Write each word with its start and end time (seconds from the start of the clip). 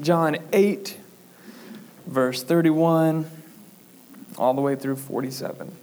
John 0.00 0.38
8, 0.52 0.96
verse 2.06 2.42
31, 2.42 3.30
all 4.38 4.54
the 4.54 4.60
way 4.60 4.74
through 4.74 4.96
47. 4.96 5.76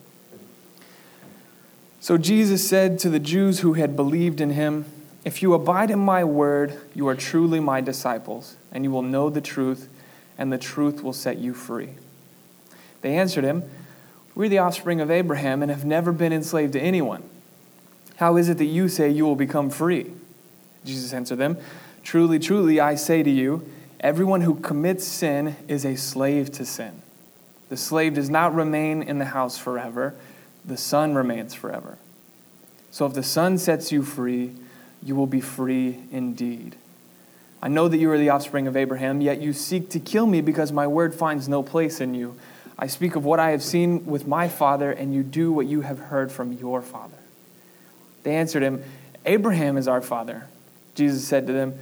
So 1.99 2.17
Jesus 2.17 2.67
said 2.67 2.97
to 2.99 3.09
the 3.09 3.19
Jews 3.19 3.59
who 3.59 3.73
had 3.73 3.95
believed 3.95 4.41
in 4.41 4.51
him, 4.51 4.85
If 5.23 5.41
you 5.41 5.53
abide 5.53 5.91
in 5.91 5.99
my 5.99 6.23
word, 6.23 6.79
you 6.95 7.07
are 7.07 7.15
truly 7.15 7.59
my 7.59 7.81
disciples, 7.81 8.55
and 8.71 8.83
you 8.83 8.91
will 8.91 9.01
know 9.01 9.29
the 9.29 9.41
truth, 9.41 9.89
and 10.37 10.51
the 10.51 10.57
truth 10.57 11.03
will 11.03 11.13
set 11.13 11.37
you 11.37 11.53
free. 11.53 11.89
They 13.01 13.15
answered 13.15 13.43
him, 13.43 13.63
We're 14.33 14.49
the 14.49 14.57
offspring 14.59 15.01
of 15.01 15.11
Abraham 15.11 15.61
and 15.61 15.69
have 15.69 15.85
never 15.85 16.11
been 16.11 16.33
enslaved 16.33 16.73
to 16.73 16.79
anyone. 16.79 17.23
How 18.15 18.37
is 18.37 18.49
it 18.49 18.57
that 18.57 18.65
you 18.65 18.89
say 18.89 19.09
you 19.09 19.25
will 19.25 19.35
become 19.35 19.69
free? 19.69 20.11
Jesus 20.83 21.13
answered 21.13 21.37
them, 21.37 21.57
Truly, 22.03 22.39
truly, 22.39 22.79
I 22.79 22.95
say 22.95 23.23
to 23.23 23.29
you, 23.29 23.69
everyone 23.99 24.41
who 24.41 24.55
commits 24.55 25.05
sin 25.05 25.55
is 25.67 25.85
a 25.85 25.95
slave 25.95 26.51
to 26.53 26.65
sin. 26.65 27.01
The 27.69 27.77
slave 27.77 28.15
does 28.15 28.29
not 28.29 28.53
remain 28.55 29.01
in 29.01 29.19
the 29.19 29.25
house 29.25 29.57
forever, 29.57 30.15
the 30.65 30.77
son 30.77 31.15
remains 31.15 31.53
forever. 31.53 31.97
So 32.91 33.05
if 33.05 33.13
the 33.13 33.23
son 33.23 33.57
sets 33.57 33.91
you 33.91 34.03
free, 34.03 34.51
you 35.03 35.15
will 35.15 35.27
be 35.27 35.41
free 35.41 35.99
indeed. 36.11 36.75
I 37.61 37.67
know 37.67 37.87
that 37.87 37.97
you 37.97 38.09
are 38.11 38.17
the 38.17 38.29
offspring 38.29 38.67
of 38.67 38.77
Abraham, 38.77 39.21
yet 39.21 39.41
you 39.41 39.53
seek 39.53 39.89
to 39.89 39.99
kill 39.99 40.25
me 40.25 40.41
because 40.41 40.71
my 40.71 40.87
word 40.87 41.13
finds 41.13 41.47
no 41.47 41.61
place 41.61 41.99
in 41.99 42.13
you. 42.13 42.35
I 42.77 42.87
speak 42.87 43.15
of 43.15 43.25
what 43.25 43.39
I 43.39 43.51
have 43.51 43.61
seen 43.61 44.05
with 44.05 44.25
my 44.25 44.47
father, 44.47 44.91
and 44.91 45.13
you 45.13 45.21
do 45.21 45.51
what 45.51 45.67
you 45.67 45.81
have 45.81 45.99
heard 45.99 46.31
from 46.31 46.53
your 46.53 46.81
father. 46.81 47.17
They 48.23 48.35
answered 48.35 48.63
him, 48.63 48.83
Abraham 49.25 49.77
is 49.77 49.87
our 49.87 50.01
father. 50.01 50.47
Jesus 50.95 51.27
said 51.27 51.47
to 51.47 51.53
them, 51.53 51.77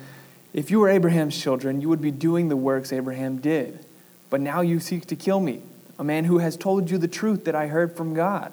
If 0.58 0.72
you 0.72 0.80
were 0.80 0.90
Abraham's 0.90 1.40
children, 1.40 1.82
you 1.82 1.90
would 1.90 2.02
be 2.02 2.10
doing 2.10 2.50
the 2.50 2.58
works 2.58 2.92
Abraham 2.92 3.38
did. 3.38 3.86
But 4.32 4.42
now 4.42 4.62
you 4.62 4.80
seek 4.80 5.06
to 5.06 5.16
kill 5.16 5.40
me, 5.40 5.62
a 6.00 6.04
man 6.04 6.26
who 6.26 6.40
has 6.40 6.58
told 6.58 6.90
you 6.90 6.98
the 6.98 7.08
truth 7.08 7.45
that 7.45 7.54
I 7.54 7.68
heard 7.68 7.95
from 7.95 8.16
God. 8.16 8.52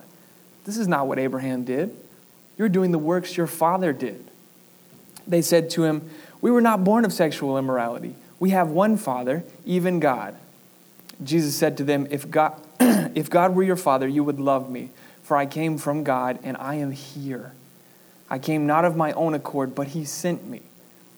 This 0.65 0.77
is 0.77 0.87
not 0.87 1.06
what 1.06 1.19
Abraham 1.19 1.65
did. 1.65 1.97
You're 2.59 2.69
doing 2.69 2.93
the 2.93 2.98
works 2.98 3.39
your 3.39 3.47
father 3.47 3.95
did. 3.95 4.23
They 5.27 5.41
said 5.41 5.70
to 5.70 5.84
him, 5.84 6.11
We 6.43 6.51
were 6.51 6.61
not 6.61 6.84
born 6.84 7.06
of 7.06 7.12
sexual 7.15 7.56
immorality. 7.56 8.17
We 8.39 8.50
have 8.50 8.69
one 8.69 8.98
father, 8.98 9.43
even 9.65 9.98
God. 9.98 10.37
Jesus 11.23 11.56
said 11.56 11.78
to 11.78 11.84
them, 11.84 12.06
If 12.11 12.31
God, 12.31 12.61
if 12.81 13.31
God 13.31 13.55
were 13.55 13.62
your 13.62 13.77
father, 13.77 14.06
you 14.06 14.23
would 14.25 14.39
love 14.39 14.69
me, 14.69 14.91
for 15.23 15.39
I 15.39 15.47
came 15.47 15.78
from 15.78 16.05
God 16.05 16.39
and 16.43 16.59
I 16.59 16.75
am 16.75 16.91
here. 16.91 17.55
I 18.28 18.39
came 18.39 18.67
not 18.67 18.84
of 18.84 18.95
my 18.95 19.12
own 19.12 19.33
accord, 19.33 19.75
but 19.75 19.89
he 19.89 20.05
sent 20.05 20.47
me. 20.47 20.61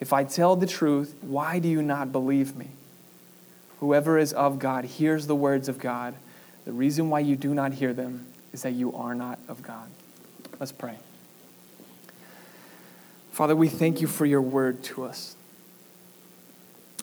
If 0.00 0.14
I 0.14 0.24
tell 0.24 0.56
the 0.56 0.66
truth, 0.66 1.14
why 1.20 1.58
do 1.58 1.68
you 1.68 1.82
not 1.82 2.10
believe 2.10 2.56
me? 2.56 2.70
Whoever 3.80 4.18
is 4.18 4.32
of 4.32 4.58
God 4.58 4.84
hears 4.84 5.26
the 5.26 5.36
words 5.36 5.68
of 5.68 5.78
God. 5.78 6.14
The 6.64 6.72
reason 6.72 7.10
why 7.10 7.20
you 7.20 7.36
do 7.36 7.54
not 7.54 7.74
hear 7.74 7.92
them 7.92 8.26
is 8.52 8.62
that 8.62 8.72
you 8.72 8.94
are 8.94 9.14
not 9.14 9.38
of 9.48 9.62
God. 9.62 9.88
Let's 10.58 10.72
pray. 10.72 10.96
Father, 13.32 13.54
we 13.54 13.68
thank 13.68 14.00
you 14.00 14.06
for 14.06 14.26
your 14.26 14.42
word 14.42 14.82
to 14.84 15.04
us. 15.04 15.36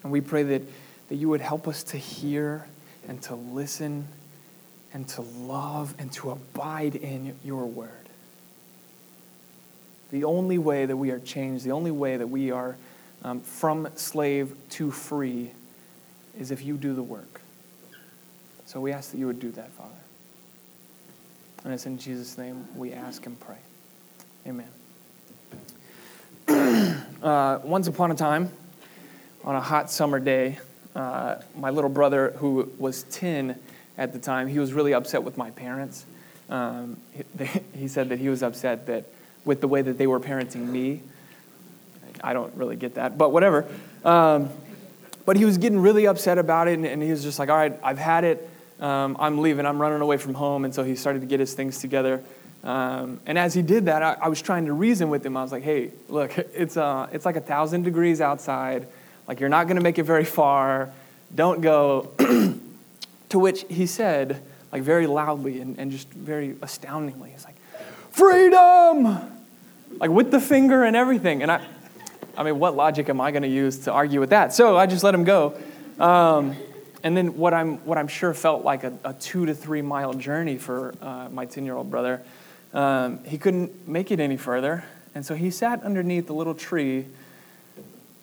And 0.03 0.11
we 0.11 0.21
pray 0.21 0.43
that, 0.43 0.61
that 1.09 1.15
you 1.15 1.29
would 1.29 1.41
help 1.41 1.67
us 1.67 1.83
to 1.83 1.97
hear 1.97 2.67
and 3.07 3.21
to 3.23 3.35
listen 3.35 4.07
and 4.93 5.07
to 5.09 5.21
love 5.21 5.95
and 5.97 6.11
to 6.13 6.31
abide 6.31 6.95
in 6.95 7.35
your 7.43 7.65
word. 7.65 7.91
The 10.11 10.23
only 10.23 10.57
way 10.57 10.85
that 10.85 10.95
we 10.95 11.11
are 11.11 11.19
changed, 11.19 11.63
the 11.65 11.71
only 11.71 11.91
way 11.91 12.17
that 12.17 12.27
we 12.27 12.51
are 12.51 12.77
um, 13.27 13.41
from 13.41 13.89
slave 13.95 14.55
to 14.69 14.89
free 14.89 15.51
is 16.39 16.51
if 16.51 16.63
you 16.63 16.77
do 16.77 16.93
the 16.93 17.03
work. 17.03 17.41
So 18.65 18.79
we 18.79 18.93
ask 18.93 19.11
that 19.11 19.17
you 19.17 19.27
would 19.27 19.39
do 19.39 19.51
that, 19.51 19.69
Father. 19.71 19.89
And 21.63 21.73
it's 21.73 21.85
in 21.85 21.97
Jesus' 21.97 22.37
name 22.37 22.65
we 22.75 22.93
ask 22.93 23.25
and 23.25 23.37
pray. 23.39 23.57
Amen. 24.47 24.67
uh, 27.23 27.59
once 27.63 27.87
upon 27.87 28.11
a 28.11 28.15
time, 28.15 28.49
on 29.43 29.55
a 29.55 29.61
hot 29.61 29.91
summer 29.91 30.19
day, 30.19 30.59
uh, 30.95 31.35
my 31.55 31.69
little 31.69 31.89
brother, 31.89 32.31
who 32.37 32.71
was 32.77 33.03
10 33.03 33.59
at 33.97 34.13
the 34.13 34.19
time, 34.19 34.47
he 34.47 34.59
was 34.59 34.71
really 34.71 34.93
upset 34.93 35.23
with 35.23 35.37
my 35.37 35.51
parents. 35.51 36.05
Um, 36.49 36.97
he, 37.11 37.23
they, 37.35 37.61
he 37.75 37.87
said 37.89 38.07
that 38.09 38.19
he 38.19 38.29
was 38.29 38.41
upset 38.41 38.87
that 38.87 39.05
with 39.43 39.59
the 39.59 39.67
way 39.67 39.81
that 39.81 39.97
they 39.97 40.07
were 40.07 40.19
parenting 40.19 40.67
me. 40.67 41.01
I 42.23 42.33
don't 42.33 42.53
really 42.55 42.75
get 42.75 42.95
that, 42.95 43.17
but 43.17 43.31
whatever. 43.31 43.65
Um, 44.03 44.49
but 45.25 45.35
he 45.35 45.45
was 45.45 45.57
getting 45.57 45.79
really 45.79 46.07
upset 46.07 46.37
about 46.37 46.67
it, 46.67 46.75
and, 46.75 46.85
and, 46.85 47.03
he 47.03 47.11
was 47.11 47.21
just 47.21 47.37
like, 47.37 47.49
all 47.49 47.57
right, 47.57 47.77
I've 47.83 47.97
had 47.97 48.23
it. 48.23 48.49
Um, 48.79 49.17
I'm 49.19 49.39
leaving. 49.39 49.65
I'm 49.65 49.81
running 49.81 50.01
away 50.01 50.17
from 50.17 50.33
home. 50.33 50.63
And 50.63 50.73
so 50.73 50.83
he 50.83 50.95
started 50.95 51.19
to 51.19 51.25
get 51.25 51.39
his 51.39 51.53
things 51.53 51.79
together. 51.79 52.23
Um, 52.63 53.19
and 53.25 53.37
as 53.37 53.53
he 53.53 53.61
did 53.61 53.85
that, 53.85 54.03
I, 54.03 54.17
I, 54.21 54.27
was 54.29 54.41
trying 54.41 54.65
to 54.65 54.73
reason 54.73 55.09
with 55.09 55.25
him. 55.25 55.35
I 55.35 55.41
was 55.41 55.51
like, 55.51 55.63
hey, 55.63 55.91
look, 56.09 56.37
it's, 56.53 56.77
uh, 56.77 57.07
it's 57.11 57.25
like 57.25 57.35
a 57.35 57.41
thousand 57.41 57.83
degrees 57.83 58.21
outside. 58.21 58.87
Like, 59.27 59.39
you're 59.39 59.49
not 59.49 59.65
going 59.65 59.77
to 59.77 59.83
make 59.83 59.99
it 59.99 60.03
very 60.03 60.25
far. 60.25 60.91
Don't 61.33 61.61
go. 61.61 62.11
to 63.29 63.39
which 63.39 63.65
he 63.69 63.85
said, 63.85 64.41
like 64.71 64.81
very 64.81 65.07
loudly 65.07 65.59
and, 65.59 65.77
and 65.77 65.91
just 65.91 66.09
very 66.09 66.55
astoundingly, 66.61 67.31
he's 67.31 67.43
like, 67.43 67.55
freedom! 68.11 69.33
like 69.99 70.09
with 70.09 70.31
the 70.31 70.39
finger 70.39 70.83
and 70.83 70.95
everything. 70.95 71.41
And 71.41 71.51
I, 71.51 71.65
I 72.37 72.43
mean, 72.43 72.59
what 72.59 72.75
logic 72.75 73.09
am 73.09 73.19
I 73.19 73.31
going 73.31 73.41
to 73.41 73.49
use 73.49 73.79
to 73.79 73.91
argue 73.91 74.19
with 74.19 74.29
that? 74.29 74.53
So 74.53 74.77
I 74.77 74.85
just 74.85 75.03
let 75.03 75.15
him 75.15 75.23
go. 75.23 75.57
Um, 75.99 76.55
and 77.03 77.17
then 77.17 77.35
what 77.35 77.53
I'm, 77.53 77.77
what 77.79 77.97
I'm 77.97 78.07
sure 78.07 78.33
felt 78.35 78.63
like 78.63 78.83
a, 78.83 78.93
a 79.03 79.13
two 79.13 79.47
to 79.47 79.55
three 79.55 79.81
mile 79.81 80.13
journey 80.13 80.57
for 80.59 80.93
uh, 81.01 81.29
my 81.31 81.45
10 81.45 81.65
year 81.65 81.75
old 81.75 81.89
brother, 81.89 82.21
um, 82.73 83.23
he 83.23 83.39
couldn't 83.39 83.87
make 83.87 84.11
it 84.11 84.19
any 84.19 84.37
further. 84.37 84.85
And 85.15 85.25
so 85.25 85.33
he 85.33 85.49
sat 85.49 85.81
underneath 85.81 86.27
the 86.27 86.33
little 86.33 86.53
tree 86.53 87.07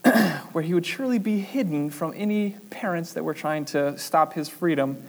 where 0.52 0.62
he 0.62 0.74
would 0.74 0.86
surely 0.86 1.18
be 1.18 1.40
hidden 1.40 1.90
from 1.90 2.12
any 2.14 2.56
parents 2.70 3.14
that 3.14 3.24
were 3.24 3.34
trying 3.34 3.64
to 3.66 3.98
stop 3.98 4.34
his 4.34 4.48
freedom. 4.48 5.02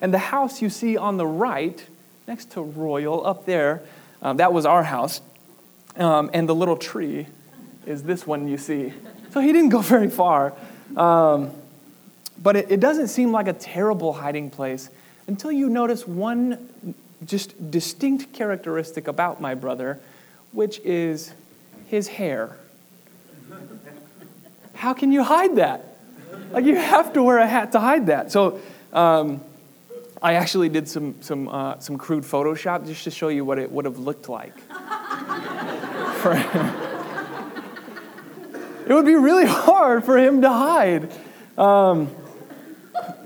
And 0.00 0.12
the 0.12 0.18
house 0.18 0.60
you 0.60 0.68
see 0.68 0.96
on 0.96 1.16
the 1.16 1.26
right, 1.26 1.84
next 2.26 2.50
to 2.52 2.60
Royal, 2.60 3.24
up 3.24 3.46
there, 3.46 3.82
um, 4.20 4.38
that 4.38 4.52
was 4.52 4.66
our 4.66 4.82
house. 4.82 5.20
Um, 5.96 6.28
and 6.32 6.48
the 6.48 6.54
little 6.54 6.76
tree 6.76 7.28
is 7.88 8.02
this 8.02 8.26
one 8.26 8.46
you 8.46 8.58
see. 8.58 8.92
So 9.30 9.40
he 9.40 9.52
didn't 9.52 9.70
go 9.70 9.80
very 9.94 10.10
far. 10.10 10.52
Um, 10.96 11.50
but 12.40 12.56
it, 12.56 12.70
it 12.70 12.80
doesn't 12.80 13.08
seem 13.08 13.32
like 13.32 13.48
a 13.48 13.52
terrible 13.52 14.12
hiding 14.12 14.50
place 14.50 14.90
until 15.26 15.50
you 15.50 15.68
notice 15.68 16.06
one 16.06 16.94
just 17.24 17.70
distinct 17.70 18.32
characteristic 18.32 19.08
about 19.08 19.40
my 19.40 19.54
brother, 19.54 19.98
which 20.52 20.78
is 20.84 21.32
his 21.88 22.06
hair. 22.08 22.56
How 24.74 24.94
can 24.94 25.10
you 25.10 25.24
hide 25.24 25.56
that? 25.56 25.96
Like, 26.52 26.64
you 26.64 26.76
have 26.76 27.12
to 27.14 27.22
wear 27.22 27.38
a 27.38 27.46
hat 27.46 27.72
to 27.72 27.80
hide 27.80 28.06
that. 28.06 28.30
So, 28.30 28.60
um, 28.92 29.40
I 30.22 30.34
actually 30.34 30.68
did 30.68 30.88
some, 30.88 31.20
some, 31.20 31.48
uh, 31.48 31.78
some 31.80 31.98
crude 31.98 32.24
Photoshop 32.24 32.86
just 32.86 33.04
to 33.04 33.10
show 33.10 33.28
you 33.28 33.44
what 33.44 33.58
it 33.58 33.70
would 33.70 33.84
have 33.84 33.98
looked 33.98 34.28
like 34.28 34.56
for. 36.20 36.87
It 38.88 38.94
would 38.94 39.04
be 39.04 39.16
really 39.16 39.44
hard 39.44 40.02
for 40.04 40.16
him 40.16 40.40
to 40.40 40.48
hide. 40.48 41.12
Um, 41.58 42.10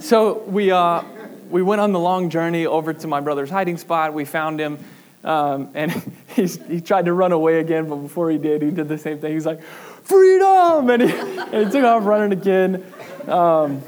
so 0.01 0.39
we, 0.41 0.73
uh, 0.73 1.05
we 1.51 1.63
went 1.63 1.81
on 1.81 1.93
the 1.93 2.01
long 2.01 2.31
journey 2.31 2.67
over 2.67 2.93
to 2.93 3.07
my 3.07 3.21
brother's 3.21 3.49
hiding 3.49 3.79
spot. 3.79 4.13
We 4.13 4.25
found 4.25 4.59
him, 4.59 4.81
um, 5.23 5.71
and 5.75 5.93
he 6.35 6.81
tried 6.81 7.05
to 7.05 7.13
run 7.13 7.31
away 7.31 7.61
again, 7.61 7.89
but 7.89 7.95
before 7.95 8.29
he 8.29 8.39
did, 8.39 8.61
he 8.61 8.73
did 8.73 8.89
the 8.89 8.99
same 8.99 9.21
thing. 9.21 9.35
He's 9.35 9.47
like, 9.47 9.63
freedom! 9.63 10.91
And 10.91 11.03
he, 11.03 11.13
and 11.39 11.67
he 11.67 11.73
took 11.73 11.85
off 11.85 12.05
running 12.05 12.33
again. 12.33 12.85
Um, 13.29 13.85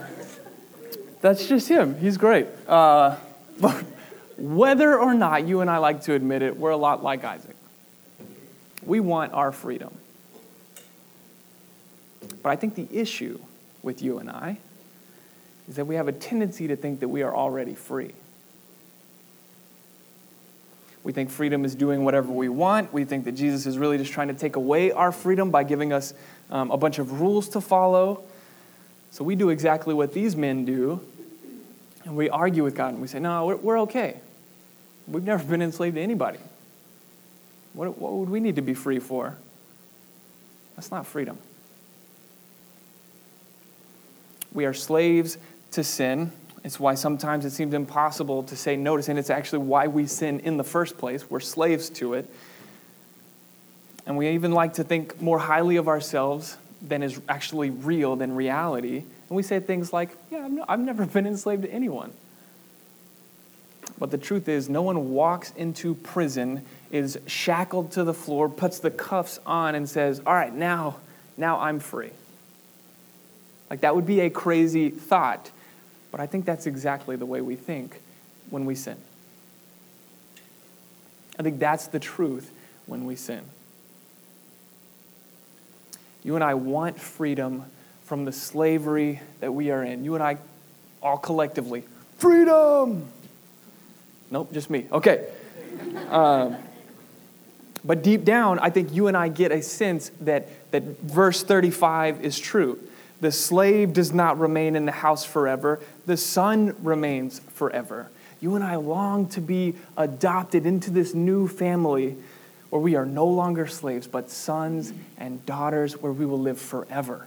that's 1.21 1.49
just 1.49 1.69
him. 1.69 1.99
He's 1.99 2.19
great. 2.19 2.47
Uh, 2.69 3.17
but 3.61 3.85
whether 4.37 4.97
or 4.97 5.13
not 5.13 5.45
you 5.45 5.61
and 5.61 5.69
I 5.69 5.79
like 5.79 6.03
to 6.03 6.15
admit 6.15 6.43
it, 6.43 6.57
we're 6.57 6.71
a 6.71 6.77
lot 6.77 7.03
like 7.03 7.25
Isaac. 7.25 7.57
We 8.87 9.01
want 9.01 9.33
our 9.33 9.51
freedom. 9.51 9.93
But 12.43 12.51
I 12.51 12.57
think 12.57 12.75
the 12.75 12.89
issue 12.91 13.39
with 13.83 14.03
you 14.03 14.19
and 14.19 14.31
I 14.31 14.59
is 15.69 15.77
that 15.77 15.87
we 15.87 15.95
have 15.95 16.09
a 16.09 16.13
tendency 16.13 16.69
to 16.69 16.77
think 16.77 17.01
that 17.01 17.09
we 17.09 17.23
are 17.23 17.35
already 17.35 17.75
free. 17.75 18.13
We 21.03 21.13
think 21.13 21.31
freedom 21.31 21.65
is 21.67 21.75
doing 21.75 22.05
whatever 22.05 22.33
we 22.33 22.49
want. 22.49 22.93
We 22.93 23.05
think 23.05 23.27
that 23.27 23.33
Jesus 23.33 23.67
is 23.67 23.77
really 23.77 23.99
just 23.99 24.13
trying 24.13 24.29
to 24.29 24.35
take 24.35 24.57
away 24.57 24.91
our 24.91 25.13
freedom 25.13 25.51
by 25.51 25.65
giving 25.65 25.93
us 25.93 26.15
um, 26.51 26.71
a 26.71 26.79
bunch 26.79 26.99
of 26.99 27.21
rules 27.21 27.49
to 27.51 27.61
follow. 27.61 28.23
So 29.11 29.23
we 29.23 29.37
do 29.37 29.51
exactly 29.51 29.93
what 29.93 30.15
these 30.15 30.35
men 30.35 30.65
do, 30.65 31.01
and 32.05 32.17
we 32.17 32.31
argue 32.31 32.65
with 32.65 32.75
God 32.75 32.95
and 32.95 33.03
we 33.03 33.09
say, 33.09 33.21
No, 33.21 33.47
we're, 33.47 33.57
we're 33.57 33.81
okay. 33.81 34.19
We've 35.07 35.23
never 35.23 35.45
been 35.45 35.61
enslaved 35.61 35.97
to 35.97 36.01
anybody. 36.01 36.39
What, 37.75 37.99
what 37.99 38.13
would 38.15 38.31
we 38.31 38.41
need 38.41 38.57
to 38.57 38.63
be 38.63 38.75
free 38.75 38.99
for? 38.99 39.37
That's 40.77 40.91
not 40.91 41.07
freedom. 41.07 41.39
We 44.55 44.65
are 44.65 44.73
slaves 44.73 45.37
to 45.73 45.85
sin. 45.85 46.33
It's 46.63 46.81
why 46.81 46.95
sometimes 46.95 47.45
it 47.45 47.51
seems 47.51 47.75
impossible 47.75 48.45
to 48.45 48.57
say 48.57 48.77
no 48.77 48.97
to 48.97 49.03
sin. 49.03 49.19
It's 49.19 49.29
actually 49.29 49.59
why 49.59 49.89
we 49.89 50.07
sin 50.07 50.41
in 50.41 50.57
the 50.57 50.65
first 50.65 50.97
place. 50.97 51.29
We're 51.29 51.41
slaves 51.41 51.91
to 51.91 52.15
it. 52.15 52.31
And 54.07 54.17
we 54.17 54.31
even 54.31 54.53
like 54.53 54.75
to 54.75 54.85
think 54.85 55.21
more 55.21 55.39
highly 55.39 55.77
of 55.77 55.89
ourselves 55.89 56.57
than 56.81 57.03
is 57.03 57.21
actually 57.29 57.71
real, 57.71 58.17
than 58.17 58.35
reality. 58.35 58.99
And 58.99 59.37
we 59.37 59.43
say 59.43 59.61
things 59.61 59.93
like, 59.93 60.11
Yeah, 60.31 60.49
I've 60.69 60.81
never 60.81 61.05
been 61.07 61.27
enslaved 61.27 61.63
to 61.63 61.71
anyone. 61.71 62.13
But 63.99 64.11
the 64.11 64.19
truth 64.19 64.49
is, 64.49 64.69
no 64.69 64.83
one 64.83 65.11
walks 65.11 65.53
into 65.57 65.95
prison, 65.95 66.65
is 66.91 67.19
shackled 67.27 67.93
to 67.93 68.05
the 68.05 68.15
floor, 68.15 68.49
puts 68.49 68.79
the 68.79 68.91
cuffs 68.91 69.39
on, 69.47 69.75
and 69.75 69.89
says, 69.89 70.21
All 70.27 70.35
right, 70.35 70.55
now, 70.55 70.97
now 71.37 71.61
I'm 71.61 71.81
free. 71.81 72.11
Like 73.71 73.81
that 73.81 73.95
would 73.95 74.07
be 74.07 74.21
a 74.21 74.31
crazy 74.31 74.91
thought. 74.91 75.51
But 76.11 76.21
I 76.21 76.27
think 76.27 76.45
that's 76.45 76.67
exactly 76.67 77.17
the 77.17 77.27
way 77.27 77.41
we 77.41 77.57
think 77.57 78.01
when 78.51 78.67
we 78.67 78.75
sin. 78.75 78.97
I 81.39 81.43
think 81.43 81.59
that's 81.59 81.89
the 81.89 81.99
truth 81.99 82.53
when 82.87 83.05
we 83.05 83.17
sin. 83.17 83.43
You 86.23 86.37
and 86.37 86.45
I 86.45 86.55
want 86.55 87.01
freedom 87.01 87.65
from 88.05 88.25
the 88.25 88.33
slavery 88.33 89.21
that 89.41 89.53
we 89.53 89.71
are 89.71 89.83
in. 89.83 90.05
You 90.05 90.15
and 90.15 90.23
I, 90.23 90.39
all 91.03 91.19
collectively, 91.19 91.85
freedom! 92.19 93.09
Nope, 94.31 94.53
just 94.53 94.71
me. 94.71 94.87
Okay. 94.91 95.27
Um, 96.09 96.57
but 97.85 98.03
deep 98.03 98.25
down, 98.25 98.59
I 98.61 98.71
think 98.71 98.93
you 98.93 99.09
and 99.09 99.17
I 99.17 99.29
get 99.29 99.53
a 99.53 99.61
sense 99.63 100.11
that, 100.21 100.49
that 100.71 100.83
verse 101.01 101.43
35 101.43 102.25
is 102.25 102.39
true. 102.39 102.79
The 103.25 103.33
slave 103.33 103.95
does 103.95 104.13
not 104.13 104.39
remain 104.39 104.77
in 104.77 104.85
the 104.85 104.93
house 104.93 105.25
forever, 105.25 105.81
the 106.05 106.19
son 106.19 106.77
remains 106.85 107.39
forever. 107.55 108.11
You 108.39 108.55
and 108.55 108.63
I 108.63 108.77
long 108.77 109.29
to 109.31 109.41
be 109.41 109.77
adopted 109.97 110.67
into 110.67 110.91
this 110.91 111.15
new 111.15 111.49
family 111.49 112.19
where 112.69 112.83
we 112.83 112.97
are 112.97 113.07
no 113.07 113.25
longer 113.25 113.67
slaves, 113.67 114.07
but 114.07 114.31
sons 114.31 114.93
and 115.17 115.47
daughters 115.47 115.95
where 116.03 116.13
we 116.13 116.27
will 116.27 116.39
live 116.39 116.61
forever. 116.61 117.27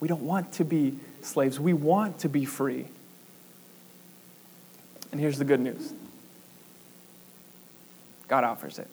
We 0.00 0.08
don't 0.08 0.22
want 0.22 0.52
to 0.52 0.64
be 0.64 0.96
slaves, 1.20 1.60
we 1.60 1.74
want 1.74 2.20
to 2.20 2.30
be 2.30 2.46
free. 2.46 2.86
And 5.12 5.20
here's 5.20 5.36
the 5.36 5.44
good 5.44 5.60
news 5.60 5.92
God 8.28 8.44
offers 8.44 8.78
it. 8.78 8.88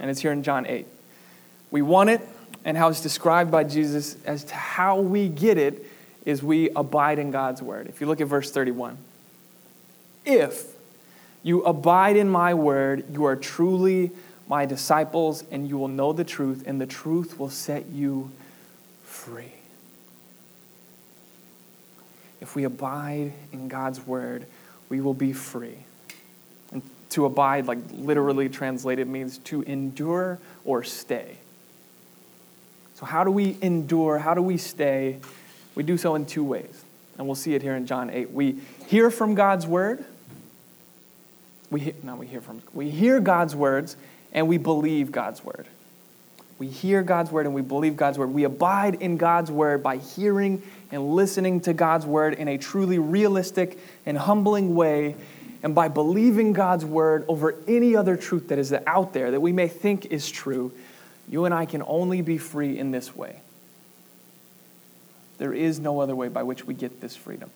And 0.00 0.10
it's 0.10 0.22
here 0.22 0.32
in 0.32 0.42
John 0.42 0.66
8. 0.66 0.88
We 1.70 1.82
want 1.82 2.10
it, 2.10 2.28
and 2.66 2.76
how 2.76 2.88
it's 2.88 3.00
described 3.00 3.50
by 3.50 3.62
Jesus 3.62 4.16
as 4.26 4.42
to 4.44 4.54
how 4.54 5.00
we 5.00 5.28
get 5.28 5.56
it 5.56 5.86
is 6.24 6.42
we 6.42 6.68
abide 6.70 7.20
in 7.20 7.30
God's 7.30 7.62
word. 7.62 7.86
If 7.86 8.00
you 8.00 8.08
look 8.08 8.20
at 8.20 8.26
verse 8.26 8.50
31, 8.50 8.98
if 10.24 10.66
you 11.44 11.62
abide 11.62 12.16
in 12.16 12.28
my 12.28 12.54
word, 12.54 13.04
you 13.12 13.24
are 13.24 13.36
truly 13.36 14.10
my 14.48 14.66
disciples, 14.66 15.44
and 15.52 15.68
you 15.68 15.78
will 15.78 15.88
know 15.88 16.12
the 16.12 16.24
truth, 16.24 16.64
and 16.66 16.80
the 16.80 16.86
truth 16.86 17.38
will 17.38 17.50
set 17.50 17.86
you 17.86 18.32
free. 19.04 19.52
If 22.40 22.56
we 22.56 22.64
abide 22.64 23.32
in 23.52 23.68
God's 23.68 24.04
word, 24.04 24.44
we 24.88 25.00
will 25.00 25.14
be 25.14 25.32
free. 25.32 25.78
And 26.72 26.82
to 27.10 27.26
abide, 27.26 27.66
like 27.66 27.78
literally 27.92 28.48
translated, 28.48 29.06
means 29.06 29.38
to 29.38 29.62
endure 29.62 30.40
or 30.64 30.82
stay. 30.82 31.36
So, 32.96 33.04
how 33.04 33.24
do 33.24 33.30
we 33.30 33.58
endure? 33.60 34.18
How 34.18 34.32
do 34.32 34.40
we 34.40 34.56
stay? 34.56 35.18
We 35.74 35.82
do 35.82 35.98
so 35.98 36.14
in 36.14 36.24
two 36.24 36.42
ways. 36.42 36.82
And 37.18 37.26
we'll 37.26 37.34
see 37.34 37.54
it 37.54 37.60
here 37.60 37.76
in 37.76 37.86
John 37.86 38.08
8. 38.08 38.30
We 38.30 38.58
hear 38.86 39.10
from 39.10 39.34
God's 39.34 39.66
word. 39.66 40.02
We 41.70 41.80
hear, 41.80 41.94
not 42.02 42.16
we 42.16 42.26
hear 42.26 42.40
from, 42.40 42.62
we 42.72 42.88
hear 42.88 43.20
God's 43.20 43.54
words 43.54 43.98
and 44.32 44.48
we 44.48 44.56
believe 44.56 45.12
God's 45.12 45.44
word. 45.44 45.66
We 46.58 46.68
hear 46.68 47.02
God's 47.02 47.30
word 47.30 47.44
and 47.44 47.54
we 47.54 47.60
believe 47.60 47.96
God's 47.98 48.16
word. 48.16 48.32
We 48.32 48.44
abide 48.44 48.94
in 48.94 49.18
God's 49.18 49.50
word 49.50 49.82
by 49.82 49.98
hearing 49.98 50.62
and 50.90 51.14
listening 51.14 51.60
to 51.62 51.74
God's 51.74 52.06
word 52.06 52.32
in 52.32 52.48
a 52.48 52.56
truly 52.56 52.98
realistic 52.98 53.78
and 54.06 54.16
humbling 54.16 54.74
way, 54.74 55.16
and 55.62 55.74
by 55.74 55.88
believing 55.88 56.54
God's 56.54 56.84
word 56.84 57.26
over 57.28 57.56
any 57.68 57.94
other 57.94 58.16
truth 58.16 58.48
that 58.48 58.58
is 58.58 58.72
out 58.86 59.12
there 59.12 59.32
that 59.32 59.40
we 59.40 59.52
may 59.52 59.68
think 59.68 60.06
is 60.06 60.30
true 60.30 60.72
you 61.28 61.44
and 61.44 61.54
I 61.54 61.66
can 61.66 61.82
only 61.86 62.22
be 62.22 62.38
free 62.38 62.78
in 62.78 62.90
this 62.90 63.14
way. 63.14 63.40
There 65.38 65.52
is 65.52 65.78
no 65.78 66.00
other 66.00 66.14
way 66.14 66.28
by 66.28 66.42
which 66.42 66.64
we 66.64 66.74
get 66.74 67.00
this 67.00 67.16
freedom. 67.16 67.50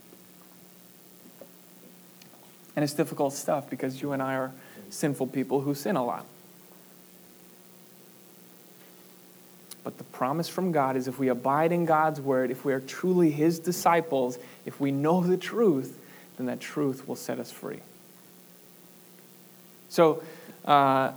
And 2.77 2.83
it's 2.83 2.93
difficult 2.95 3.33
stuff 3.33 3.71
because 3.71 4.01
you 4.01 4.13
and 4.13 4.23
I 4.23 4.35
are 4.35 4.53
sinful 4.91 5.29
people 5.29 5.61
who 5.61 5.75
sin 5.75 5.97
a 5.97 6.05
lot. 6.05 6.27
But 9.83 9.97
the 9.99 10.05
promise 10.05 10.49
from 10.49 10.73
God 10.73 10.97
is 10.97 11.09
if 11.09 11.19
we 11.19 11.29
abide 11.29 11.73
in 11.73 11.87
God's 11.87 12.21
word, 12.21 12.51
if 12.51 12.65
we 12.65 12.73
are 12.73 12.81
truly 12.81 13.31
his 13.31 13.59
disciples, 13.59 14.39
if 14.67 14.79
we 14.79 14.91
know 14.91 15.23
the 15.23 15.37
truth, 15.37 15.99
then 16.37 16.47
that 16.47 16.61
truth 16.61 17.09
will 17.09 17.17
set 17.17 17.39
us 17.39 17.51
free. 17.51 17.81
So 19.89 20.23
uh, 20.65 21.13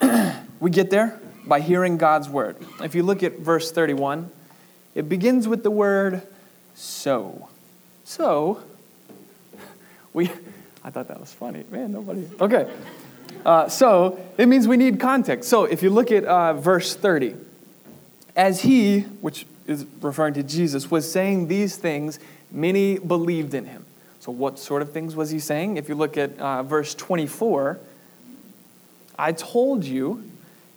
we 0.60 0.70
get 0.70 0.90
there 0.90 1.20
by 1.46 1.60
hearing 1.60 1.96
God's 1.96 2.28
word. 2.28 2.56
If 2.82 2.94
you 2.94 3.02
look 3.02 3.22
at 3.22 3.38
verse 3.38 3.70
31, 3.70 4.30
it 4.94 5.08
begins 5.08 5.46
with 5.46 5.62
the 5.62 5.70
word 5.70 6.22
so. 6.74 7.48
So, 8.04 8.62
we, 10.12 10.30
I 10.82 10.90
thought 10.90 11.08
that 11.08 11.20
was 11.20 11.32
funny. 11.32 11.64
Man, 11.70 11.92
nobody. 11.92 12.28
Okay. 12.40 12.70
Uh, 13.44 13.68
so, 13.68 14.18
it 14.38 14.46
means 14.46 14.66
we 14.66 14.76
need 14.76 14.98
context. 14.98 15.48
So, 15.48 15.64
if 15.64 15.82
you 15.82 15.90
look 15.90 16.10
at 16.10 16.24
uh, 16.24 16.54
verse 16.54 16.94
30, 16.94 17.34
as 18.34 18.62
he, 18.62 19.00
which 19.20 19.46
is 19.66 19.86
referring 20.00 20.34
to 20.34 20.42
Jesus, 20.42 20.90
was 20.90 21.10
saying 21.10 21.48
these 21.48 21.76
things, 21.76 22.18
many 22.50 22.98
believed 22.98 23.54
in 23.54 23.66
him. 23.66 23.84
So, 24.20 24.32
what 24.32 24.58
sort 24.58 24.82
of 24.82 24.92
things 24.92 25.14
was 25.14 25.30
he 25.30 25.38
saying? 25.38 25.76
If 25.76 25.88
you 25.88 25.94
look 25.94 26.16
at 26.16 26.38
uh, 26.38 26.62
verse 26.62 26.94
24, 26.94 27.78
I 29.18 29.32
told 29.32 29.84
you 29.84 30.24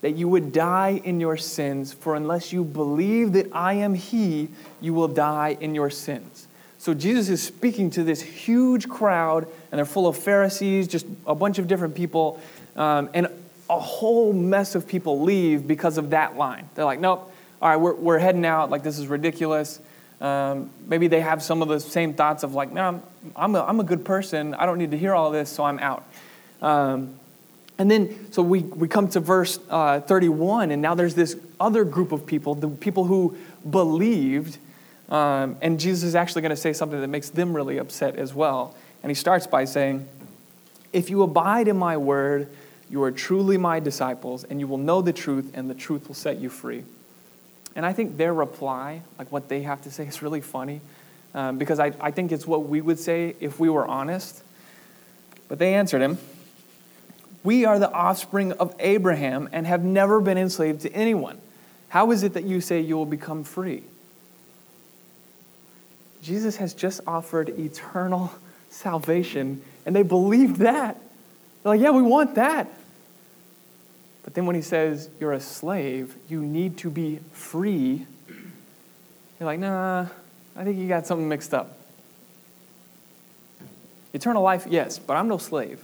that 0.01 0.15
you 0.15 0.27
would 0.27 0.53
die 0.53 1.01
in 1.03 1.19
your 1.19 1.37
sins, 1.37 1.91
for 1.93 2.15
unless 2.15 2.53
you 2.53 2.63
believe 2.63 3.33
that 3.33 3.47
I 3.53 3.73
am 3.73 3.93
He, 3.93 4.49
you 4.79 4.93
will 4.93 5.07
die 5.07 5.57
in 5.59 5.75
your 5.75 5.89
sins. 5.89 6.47
So 6.77 6.93
Jesus 6.93 7.27
is 7.27 7.43
speaking 7.43 7.89
to 7.91 8.03
this 8.03 8.21
huge 8.21 8.87
crowd, 8.87 9.45
and 9.71 9.77
they're 9.77 9.85
full 9.85 10.07
of 10.07 10.17
Pharisees, 10.17 10.87
just 10.87 11.05
a 11.27 11.35
bunch 11.35 11.59
of 11.59 11.67
different 11.67 11.95
people, 11.95 12.39
um, 12.77 13.09
and 13.13 13.27
a 13.69 13.79
whole 13.79 14.31
mess 14.31 14.75
of 14.75 14.87
people 14.87 15.21
leave 15.21 15.67
because 15.67 15.97
of 15.97 16.11
that 16.11 16.37
line. 16.37 16.69
They're 16.75 16.85
like, 16.85 17.01
nope, 17.01 17.31
all 17.61 17.69
right, 17.69 17.75
we're, 17.75 17.95
we're 17.95 18.19
heading 18.19 18.45
out, 18.45 18.69
like 18.69 18.83
this 18.83 18.97
is 18.97 19.07
ridiculous. 19.07 19.79
Um, 20.21 20.69
maybe 20.87 21.07
they 21.07 21.21
have 21.21 21.43
some 21.43 21.61
of 21.61 21.67
the 21.67 21.79
same 21.79 22.13
thoughts 22.13 22.43
of 22.43 22.53
like, 22.53 22.71
man, 22.71 22.85
I'm, 22.85 23.03
I'm, 23.35 23.55
a, 23.55 23.63
I'm 23.63 23.79
a 23.79 23.83
good 23.83 24.05
person, 24.05 24.53
I 24.53 24.65
don't 24.65 24.77
need 24.77 24.91
to 24.91 24.97
hear 24.97 25.13
all 25.13 25.31
this, 25.31 25.49
so 25.49 25.65
I'm 25.65 25.79
out. 25.79 26.05
Um, 26.61 27.19
and 27.79 27.89
then, 27.89 28.31
so 28.33 28.43
we, 28.43 28.59
we 28.59 28.89
come 28.89 29.07
to 29.09 29.21
verse 29.21 29.57
uh, 29.69 30.01
31, 30.01 30.71
and 30.71 30.81
now 30.81 30.95
there's 30.95 31.15
this 31.15 31.37
other 31.61 31.85
group 31.85 32.11
of 32.11 32.25
people, 32.25 32.53
the 32.53 32.67
people 32.67 33.05
who 33.05 33.37
believed. 33.67 34.57
Um, 35.07 35.55
and 35.61 35.79
Jesus 35.79 36.03
is 36.03 36.13
actually 36.13 36.41
going 36.41 36.49
to 36.49 36.57
say 36.57 36.73
something 36.73 36.99
that 36.99 37.07
makes 37.07 37.29
them 37.29 37.55
really 37.55 37.77
upset 37.77 38.17
as 38.17 38.33
well. 38.33 38.75
And 39.01 39.09
he 39.09 39.13
starts 39.15 39.47
by 39.47 39.63
saying, 39.63 40.07
If 40.91 41.09
you 41.09 41.23
abide 41.23 41.69
in 41.69 41.77
my 41.77 41.95
word, 41.95 42.49
you 42.89 43.01
are 43.03 43.11
truly 43.11 43.57
my 43.57 43.79
disciples, 43.79 44.43
and 44.43 44.59
you 44.59 44.67
will 44.67 44.77
know 44.77 45.01
the 45.01 45.13
truth, 45.13 45.49
and 45.53 45.69
the 45.69 45.73
truth 45.73 46.09
will 46.09 46.15
set 46.15 46.37
you 46.37 46.49
free. 46.49 46.83
And 47.77 47.85
I 47.85 47.93
think 47.93 48.17
their 48.17 48.33
reply, 48.33 49.03
like 49.17 49.31
what 49.31 49.47
they 49.47 49.61
have 49.61 49.81
to 49.83 49.91
say, 49.91 50.05
is 50.05 50.21
really 50.21 50.41
funny 50.41 50.81
um, 51.33 51.57
because 51.57 51.79
I, 51.79 51.93
I 52.01 52.11
think 52.11 52.33
it's 52.33 52.45
what 52.45 52.67
we 52.67 52.81
would 52.81 52.99
say 52.99 53.35
if 53.39 53.57
we 53.57 53.69
were 53.69 53.87
honest. 53.87 54.43
But 55.47 55.59
they 55.59 55.75
answered 55.75 56.01
him. 56.01 56.17
We 57.43 57.65
are 57.65 57.79
the 57.79 57.91
offspring 57.91 58.51
of 58.53 58.75
Abraham 58.79 59.49
and 59.51 59.65
have 59.65 59.83
never 59.83 60.19
been 60.19 60.37
enslaved 60.37 60.81
to 60.81 60.93
anyone. 60.93 61.39
How 61.89 62.11
is 62.11 62.23
it 62.23 62.33
that 62.33 62.43
you 62.43 62.61
say 62.61 62.81
you 62.81 62.97
will 62.97 63.05
become 63.05 63.43
free? 63.43 63.83
Jesus 66.21 66.57
has 66.57 66.73
just 66.73 67.01
offered 67.07 67.49
eternal 67.49 68.31
salvation, 68.69 69.61
and 69.85 69.95
they 69.95 70.03
believed 70.03 70.57
that. 70.57 70.95
They're 71.63 71.73
like, 71.73 71.81
yeah, 71.81 71.91
we 71.91 72.01
want 72.01 72.35
that. 72.35 72.67
But 74.23 74.33
then 74.33 74.45
when 74.45 74.55
he 74.55 74.61
says 74.61 75.09
you're 75.19 75.33
a 75.33 75.39
slave, 75.39 76.15
you 76.27 76.41
need 76.41 76.77
to 76.79 76.89
be 76.89 77.19
free, 77.31 78.05
you're 79.39 79.45
like, 79.47 79.59
nah, 79.59 80.07
I 80.55 80.63
think 80.63 80.77
you 80.77 80.87
got 80.87 81.07
something 81.07 81.27
mixed 81.27 81.53
up. 81.53 81.77
Eternal 84.13 84.43
life, 84.43 84.67
yes, 84.69 84.99
but 84.99 85.15
I'm 85.15 85.27
no 85.27 85.37
slave. 85.37 85.83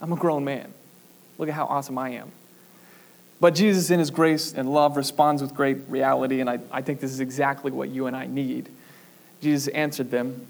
I'm 0.00 0.12
a 0.12 0.16
grown 0.16 0.44
man. 0.44 0.72
Look 1.38 1.48
at 1.48 1.54
how 1.54 1.66
awesome 1.66 1.98
I 1.98 2.10
am. 2.10 2.32
But 3.40 3.54
Jesus, 3.54 3.90
in 3.90 3.98
his 3.98 4.10
grace 4.10 4.52
and 4.52 4.72
love, 4.72 4.96
responds 4.96 5.42
with 5.42 5.54
great 5.54 5.78
reality, 5.88 6.40
and 6.40 6.50
I, 6.50 6.58
I 6.72 6.82
think 6.82 7.00
this 7.00 7.12
is 7.12 7.20
exactly 7.20 7.70
what 7.70 7.88
you 7.88 8.06
and 8.06 8.16
I 8.16 8.26
need. 8.26 8.68
Jesus 9.40 9.68
answered 9.68 10.10
them 10.10 10.46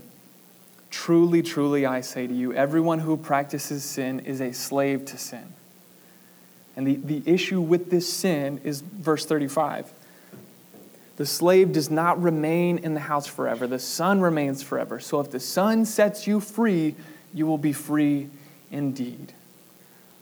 Truly, 0.91 1.43
truly, 1.43 1.85
I 1.85 2.01
say 2.01 2.27
to 2.27 2.33
you, 2.33 2.55
everyone 2.55 3.01
who 3.01 3.19
practices 3.19 3.85
sin 3.85 4.21
is 4.21 4.41
a 4.41 4.53
slave 4.53 5.05
to 5.07 5.19
sin. 5.19 5.53
And 6.77 6.87
the, 6.87 6.97
the 6.97 7.23
issue 7.31 7.61
with 7.61 7.91
this 7.91 8.11
sin 8.11 8.61
is 8.65 8.81
verse 8.81 9.27
35. 9.27 9.93
The 11.17 11.27
slave 11.27 11.73
does 11.73 11.91
not 11.91 12.23
remain 12.23 12.79
in 12.79 12.95
the 12.95 13.01
house 13.01 13.27
forever, 13.27 13.67
the 13.67 13.79
son 13.79 14.21
remains 14.21 14.63
forever. 14.63 14.99
So 15.01 15.21
if 15.21 15.31
the 15.31 15.41
son 15.41 15.85
sets 15.85 16.27
you 16.27 16.41
free, 16.41 16.95
you 17.35 17.47
will 17.47 17.59
be 17.59 17.73
free 17.73 18.29
indeed. 18.71 19.35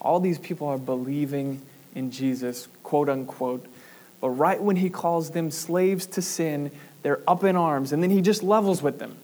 All 0.07 0.21
these 0.21 0.39
people 0.39 0.69
are 0.69 0.79
believing 0.79 1.61
in 1.97 2.13
Jesus, 2.13 2.69
quote 2.85 3.09
unquote. 3.09 3.67
But 4.21 4.31
right 4.31 4.63
when 4.63 4.77
he 4.77 4.89
calls 4.89 5.31
them 5.31 5.51
slaves 5.51 6.07
to 6.07 6.23
sin, 6.23 6.71
they're 7.03 7.21
up 7.29 7.43
in 7.43 7.57
arms. 7.57 7.91
And 7.91 8.03
then 8.03 8.11
he 8.11 8.21
just 8.21 8.45
levels 8.45 8.83
with 8.83 9.01
them. 9.01 9.17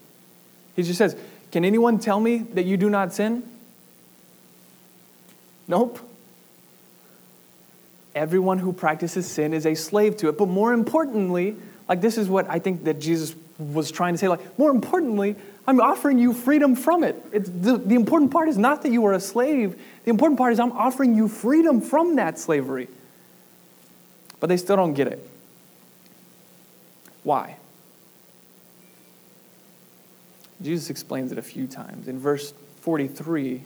He 0.75 0.83
just 0.83 0.97
says, 0.97 1.15
Can 1.53 1.63
anyone 1.63 1.99
tell 1.99 2.19
me 2.19 2.39
that 2.39 2.65
you 2.65 2.75
do 2.75 2.89
not 2.89 3.13
sin? 3.13 3.49
Nope. 5.69 5.99
Everyone 8.13 8.59
who 8.59 8.73
practices 8.73 9.25
sin 9.25 9.53
is 9.53 9.65
a 9.65 9.75
slave 9.75 10.17
to 10.17 10.27
it. 10.27 10.37
But 10.37 10.49
more 10.49 10.73
importantly, 10.73 11.55
like 11.87 12.01
this 12.01 12.17
is 12.17 12.27
what 12.27 12.49
I 12.49 12.59
think 12.59 12.83
that 12.83 12.99
Jesus 12.99 13.35
was 13.57 13.89
trying 13.89 14.15
to 14.15 14.17
say. 14.17 14.27
Like, 14.27 14.59
more 14.59 14.69
importantly, 14.69 15.37
I'm 15.65 15.79
offering 15.79 16.19
you 16.19 16.33
freedom 16.33 16.75
from 16.75 17.03
it. 17.03 17.31
The, 17.31 17.77
the 17.77 17.95
important 17.95 18.31
part 18.31 18.49
is 18.49 18.57
not 18.57 18.81
that 18.83 18.91
you 18.91 19.05
are 19.05 19.13
a 19.13 19.19
slave. 19.19 19.81
The 20.03 20.09
important 20.09 20.37
part 20.37 20.51
is 20.51 20.59
I'm 20.59 20.73
offering 20.73 21.15
you 21.15 21.27
freedom 21.27 21.79
from 21.79 22.17
that 22.17 22.37
slavery. 22.37 22.89
But 24.39 24.47
they 24.47 24.57
still 24.57 24.75
don't 24.75 24.93
get 24.93 25.07
it. 25.07 25.25
Why? 27.23 27.55
Jesus 30.61 30.89
explains 30.89 31.31
it 31.31 31.37
a 31.37 31.41
few 31.41 31.65
times. 31.65 32.09
In 32.09 32.19
verse 32.19 32.53
43, 32.81 33.63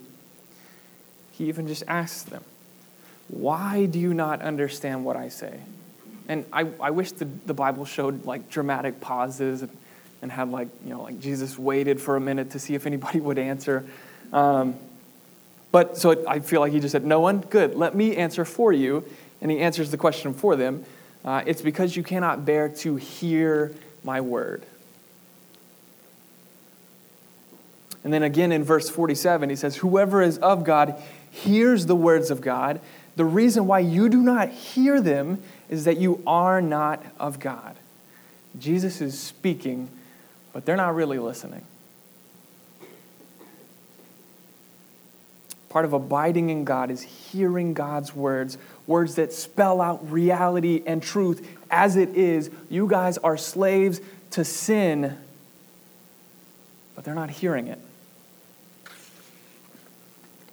he 1.32 1.46
even 1.46 1.68
just 1.68 1.84
asks 1.88 2.24
them, 2.24 2.44
Why 3.28 3.88
do 3.88 3.98
you 3.98 4.14
not 4.14 4.42
understand 4.42 5.04
what 5.04 5.16
I 5.16 5.30
say? 5.30 5.60
And 6.28 6.46
I, 6.54 6.68
I 6.80 6.92
wish 6.92 7.12
the, 7.14 7.26
the 7.26 7.54
Bible 7.56 7.86
showed 7.86 8.26
like 8.26 8.50
dramatic 8.50 9.02
pauses 9.02 9.64
and, 9.64 9.76
and 10.28 10.32
had 10.34 10.52
like, 10.52 10.68
you 10.84 10.90
know, 10.90 11.04
like 11.04 11.22
Jesus 11.22 11.58
waited 11.58 12.02
for 12.02 12.18
a 12.18 12.20
minute 12.20 12.52
to 12.52 12.60
see 12.60 12.76
if 12.76 12.86
anybody 12.86 13.20
would 13.22 13.40
answer. 13.40 13.86
Um, 14.34 14.76
but 15.72 15.98
so 15.98 16.26
I 16.28 16.40
feel 16.40 16.60
like 16.60 16.74
he 16.74 16.82
just 16.82 16.92
said, 16.92 17.06
No 17.06 17.22
one? 17.22 17.40
Good. 17.40 17.76
Let 17.76 17.96
me 17.96 18.18
answer 18.18 18.44
for 18.44 18.74
you. 18.74 19.06
And 19.42 19.50
he 19.50 19.60
answers 19.60 19.90
the 19.90 19.98
question 19.98 20.34
for 20.34 20.56
them. 20.58 20.84
Uh, 21.24 21.44
it's 21.46 21.62
because 21.62 21.96
you 21.96 22.04
cannot 22.04 22.46
bear 22.46 22.68
to 22.68 22.98
hear 22.98 23.74
my 24.04 24.20
word. 24.20 24.66
And 28.04 28.14
then 28.14 28.24
again 28.24 28.52
in 28.52 28.64
verse 28.64 28.90
47, 28.90 29.50
he 29.50 29.56
says, 29.56 29.78
Whoever 29.78 30.22
is 30.22 30.38
of 30.40 30.66
God 30.66 31.02
hears 31.32 31.86
the 31.86 31.96
words 31.96 32.32
of 32.32 32.42
God. 32.42 32.82
The 33.16 33.26
reason 33.26 33.66
why 33.66 33.80
you 33.80 34.10
do 34.10 34.22
not 34.22 34.50
hear 34.50 35.00
them 35.00 35.42
is 35.70 35.86
that 35.86 35.98
you 35.98 36.22
are 36.28 36.62
not 36.62 37.04
of 37.18 37.40
God. 37.40 37.76
Jesus 38.60 39.02
is 39.02 39.20
speaking, 39.20 39.90
but 40.58 40.66
they're 40.66 40.76
not 40.76 40.96
really 40.96 41.20
listening. 41.20 41.62
Part 45.70 45.86
of 45.86 45.94
abiding 45.94 46.50
in 46.50 46.64
God 46.64 46.90
is 46.90 47.04
hearing 47.04 47.76
God's 47.76 48.16
words, 48.16 48.58
words 48.88 49.14
that 49.18 49.32
spell 49.32 49.82
out 49.82 50.12
reality 50.12 50.82
and 50.88 51.04
truth 51.04 51.48
as 51.70 51.96
it 51.96 52.10
is. 52.16 52.50
You 52.72 52.88
guys 52.88 53.20
are 53.20 53.38
slaves 53.38 54.02
to 54.32 54.44
sin, 54.44 55.16
but 56.96 57.04
they're 57.04 57.14
not 57.14 57.30
hearing 57.30 57.68
it. 57.68 57.80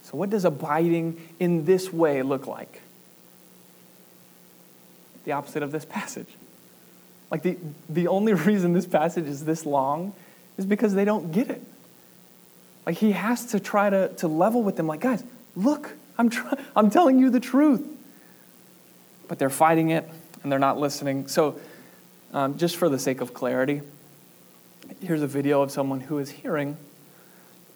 So, 0.02 0.18
what 0.18 0.28
does 0.28 0.44
abiding 0.44 1.18
in 1.40 1.64
this 1.64 1.90
way 1.90 2.20
look 2.20 2.46
like? 2.46 2.82
The 5.24 5.32
opposite 5.32 5.62
of 5.62 5.72
this 5.72 5.86
passage. 5.86 6.28
Like, 7.34 7.42
the, 7.42 7.58
the 7.88 8.06
only 8.06 8.32
reason 8.50 8.74
this 8.74 8.86
passage 8.86 9.26
is 9.26 9.44
this 9.44 9.66
long 9.66 10.14
is 10.56 10.66
because 10.66 10.94
they 10.94 11.04
don't 11.04 11.32
get 11.32 11.50
it. 11.50 11.60
Like 12.86 12.96
he 12.96 13.10
has 13.10 13.46
to 13.46 13.58
try 13.58 13.90
to, 13.90 14.10
to 14.18 14.28
level 14.28 14.62
with 14.62 14.76
them, 14.76 14.86
like, 14.86 15.00
guys, 15.00 15.24
look, 15.56 15.94
I'm, 16.16 16.30
try- 16.30 16.62
I'm 16.76 16.90
telling 16.90 17.18
you 17.18 17.30
the 17.30 17.40
truth. 17.40 17.84
But 19.26 19.40
they're 19.40 19.50
fighting 19.50 19.90
it 19.90 20.08
and 20.44 20.52
they're 20.52 20.60
not 20.60 20.78
listening. 20.78 21.26
So, 21.26 21.58
um, 22.32 22.56
just 22.56 22.76
for 22.76 22.88
the 22.88 23.00
sake 23.00 23.20
of 23.20 23.34
clarity, 23.34 23.82
here's 25.02 25.22
a 25.22 25.26
video 25.26 25.60
of 25.60 25.72
someone 25.72 26.02
who 26.02 26.18
is 26.18 26.30
hearing, 26.30 26.76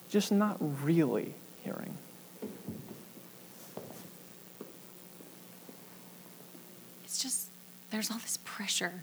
just 0.08 0.30
not 0.30 0.56
really 0.84 1.34
hearing. 1.64 1.98
It's 7.02 7.20
just, 7.20 7.48
there's 7.90 8.08
all 8.08 8.18
this 8.18 8.38
pressure, 8.44 9.02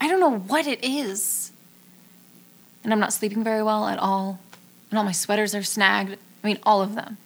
I 0.00 0.08
don't 0.08 0.20
know 0.20 0.38
what 0.38 0.66
it 0.66 0.84
is 0.84 1.52
and 2.86 2.92
I'm 2.92 3.00
not 3.00 3.12
sleeping 3.12 3.42
very 3.42 3.64
well 3.64 3.88
at 3.88 3.98
all, 3.98 4.38
and 4.90 4.98
all 4.98 5.04
my 5.04 5.10
sweaters 5.10 5.56
are 5.56 5.64
snagged. 5.64 6.12
I 6.12 6.46
mean, 6.46 6.56
all 6.62 6.82
of 6.82 6.94
them. 6.94 7.18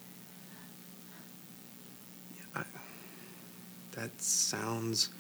I, 2.57 2.63
that 3.93 4.23
sounds 4.23 5.11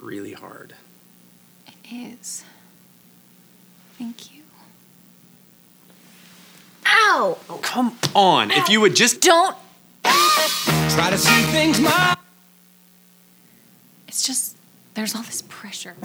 really 0.00 0.32
hard. 0.32 0.74
It 1.68 1.74
is. 2.20 2.42
Thank 3.96 4.34
you. 4.34 4.42
Ow! 6.84 7.38
Oh, 7.48 7.60
come 7.62 7.96
on. 8.12 8.50
Ow. 8.50 8.56
If 8.56 8.68
you 8.68 8.80
would 8.80 8.96
just. 8.96 9.20
Don't. 9.20 9.56
Try 10.02 11.10
to 11.10 11.16
see 11.16 11.42
things 11.52 11.78
my. 11.78 12.16
It's 14.08 14.26
just, 14.26 14.56
there's 14.94 15.14
all 15.14 15.22
this 15.22 15.42
pressure. 15.48 15.94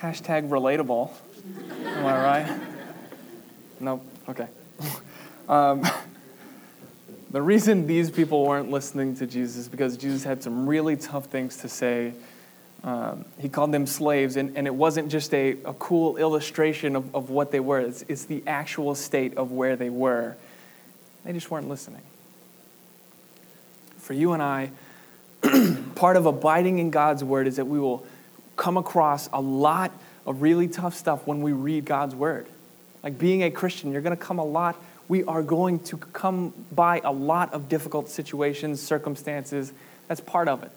Hashtag 0.00 0.48
relatable. 0.48 1.10
Am 1.84 2.06
I 2.06 2.24
right? 2.24 2.60
Nope. 3.80 4.04
Okay. 4.28 4.48
Um, 5.48 5.86
the 7.30 7.42
reason 7.42 7.86
these 7.86 8.10
people 8.10 8.46
weren't 8.46 8.70
listening 8.70 9.16
to 9.16 9.26
Jesus 9.26 9.56
is 9.56 9.68
because 9.68 9.96
Jesus 9.96 10.24
had 10.24 10.42
some 10.42 10.66
really 10.66 10.96
tough 10.96 11.26
things 11.26 11.56
to 11.58 11.68
say 11.68 12.14
Um, 12.84 13.24
he 13.38 13.48
called 13.48 13.72
them 13.72 13.86
slaves, 13.86 14.36
and, 14.36 14.58
and 14.58 14.66
it 14.66 14.74
wasn't 14.74 15.10
just 15.10 15.32
a, 15.32 15.52
a 15.64 15.72
cool 15.72 16.18
illustration 16.18 16.96
of, 16.96 17.14
of 17.14 17.30
what 17.30 17.50
they 17.50 17.60
were, 17.60 17.80
it's, 17.80 18.04
it's 18.08 18.26
the 18.26 18.42
actual 18.46 18.94
state 18.94 19.38
of 19.38 19.52
where 19.52 19.74
they 19.74 19.88
were. 19.88 20.36
They 21.24 21.32
just 21.32 21.50
weren't 21.50 21.70
listening. 21.70 22.02
For 23.96 24.12
you 24.12 24.34
and 24.34 24.42
I, 24.42 24.70
part 25.94 26.16
of 26.16 26.26
abiding 26.26 26.78
in 26.78 26.90
God's 26.90 27.24
word 27.24 27.46
is 27.46 27.56
that 27.56 27.66
we 27.66 27.78
will 27.78 28.04
come 28.56 28.76
across 28.76 29.28
a 29.32 29.40
lot 29.40 29.92
of 30.26 30.42
really 30.42 30.68
tough 30.68 30.94
stuff 30.94 31.26
when 31.26 31.42
we 31.42 31.52
read 31.52 31.84
God's 31.84 32.14
word. 32.14 32.46
Like 33.02 33.18
being 33.18 33.42
a 33.42 33.50
Christian, 33.50 33.92
you're 33.92 34.02
going 34.02 34.16
to 34.16 34.22
come 34.22 34.38
a 34.38 34.44
lot, 34.44 34.76
we 35.08 35.24
are 35.24 35.42
going 35.42 35.80
to 35.80 35.98
come 35.98 36.54
by 36.72 37.00
a 37.04 37.12
lot 37.12 37.52
of 37.52 37.68
difficult 37.68 38.08
situations, 38.08 38.80
circumstances. 38.80 39.72
That's 40.08 40.20
part 40.20 40.48
of 40.48 40.62
it. 40.62 40.72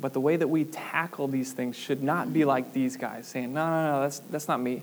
But 0.00 0.12
the 0.12 0.20
way 0.20 0.36
that 0.36 0.48
we 0.48 0.64
tackle 0.64 1.28
these 1.28 1.52
things 1.52 1.76
should 1.76 2.02
not 2.02 2.32
be 2.32 2.44
like 2.44 2.72
these 2.72 2.96
guys 2.96 3.26
saying, 3.26 3.52
no, 3.52 3.66
no, 3.66 3.92
no, 3.92 4.00
that's, 4.00 4.18
that's 4.20 4.48
not 4.48 4.60
me. 4.60 4.82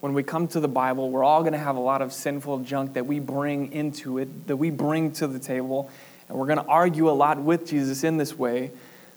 When 0.00 0.14
we 0.14 0.22
come 0.22 0.48
to 0.48 0.60
the 0.60 0.68
Bible, 0.68 1.10
we're 1.10 1.24
all 1.24 1.40
going 1.40 1.52
to 1.52 1.58
have 1.58 1.76
a 1.76 1.80
lot 1.80 2.02
of 2.02 2.12
sinful 2.12 2.60
junk 2.60 2.94
that 2.94 3.06
we 3.06 3.20
bring 3.20 3.72
into 3.72 4.18
it, 4.18 4.46
that 4.46 4.56
we 4.56 4.70
bring 4.70 5.12
to 5.12 5.26
the 5.26 5.38
table. 5.38 5.90
And 6.28 6.38
we're 6.38 6.46
going 6.46 6.58
to 6.58 6.66
argue 6.66 7.10
a 7.10 7.12
lot 7.12 7.38
with 7.38 7.66
Jesus 7.66 8.02
in 8.04 8.16
this 8.16 8.38
way. 8.38 8.70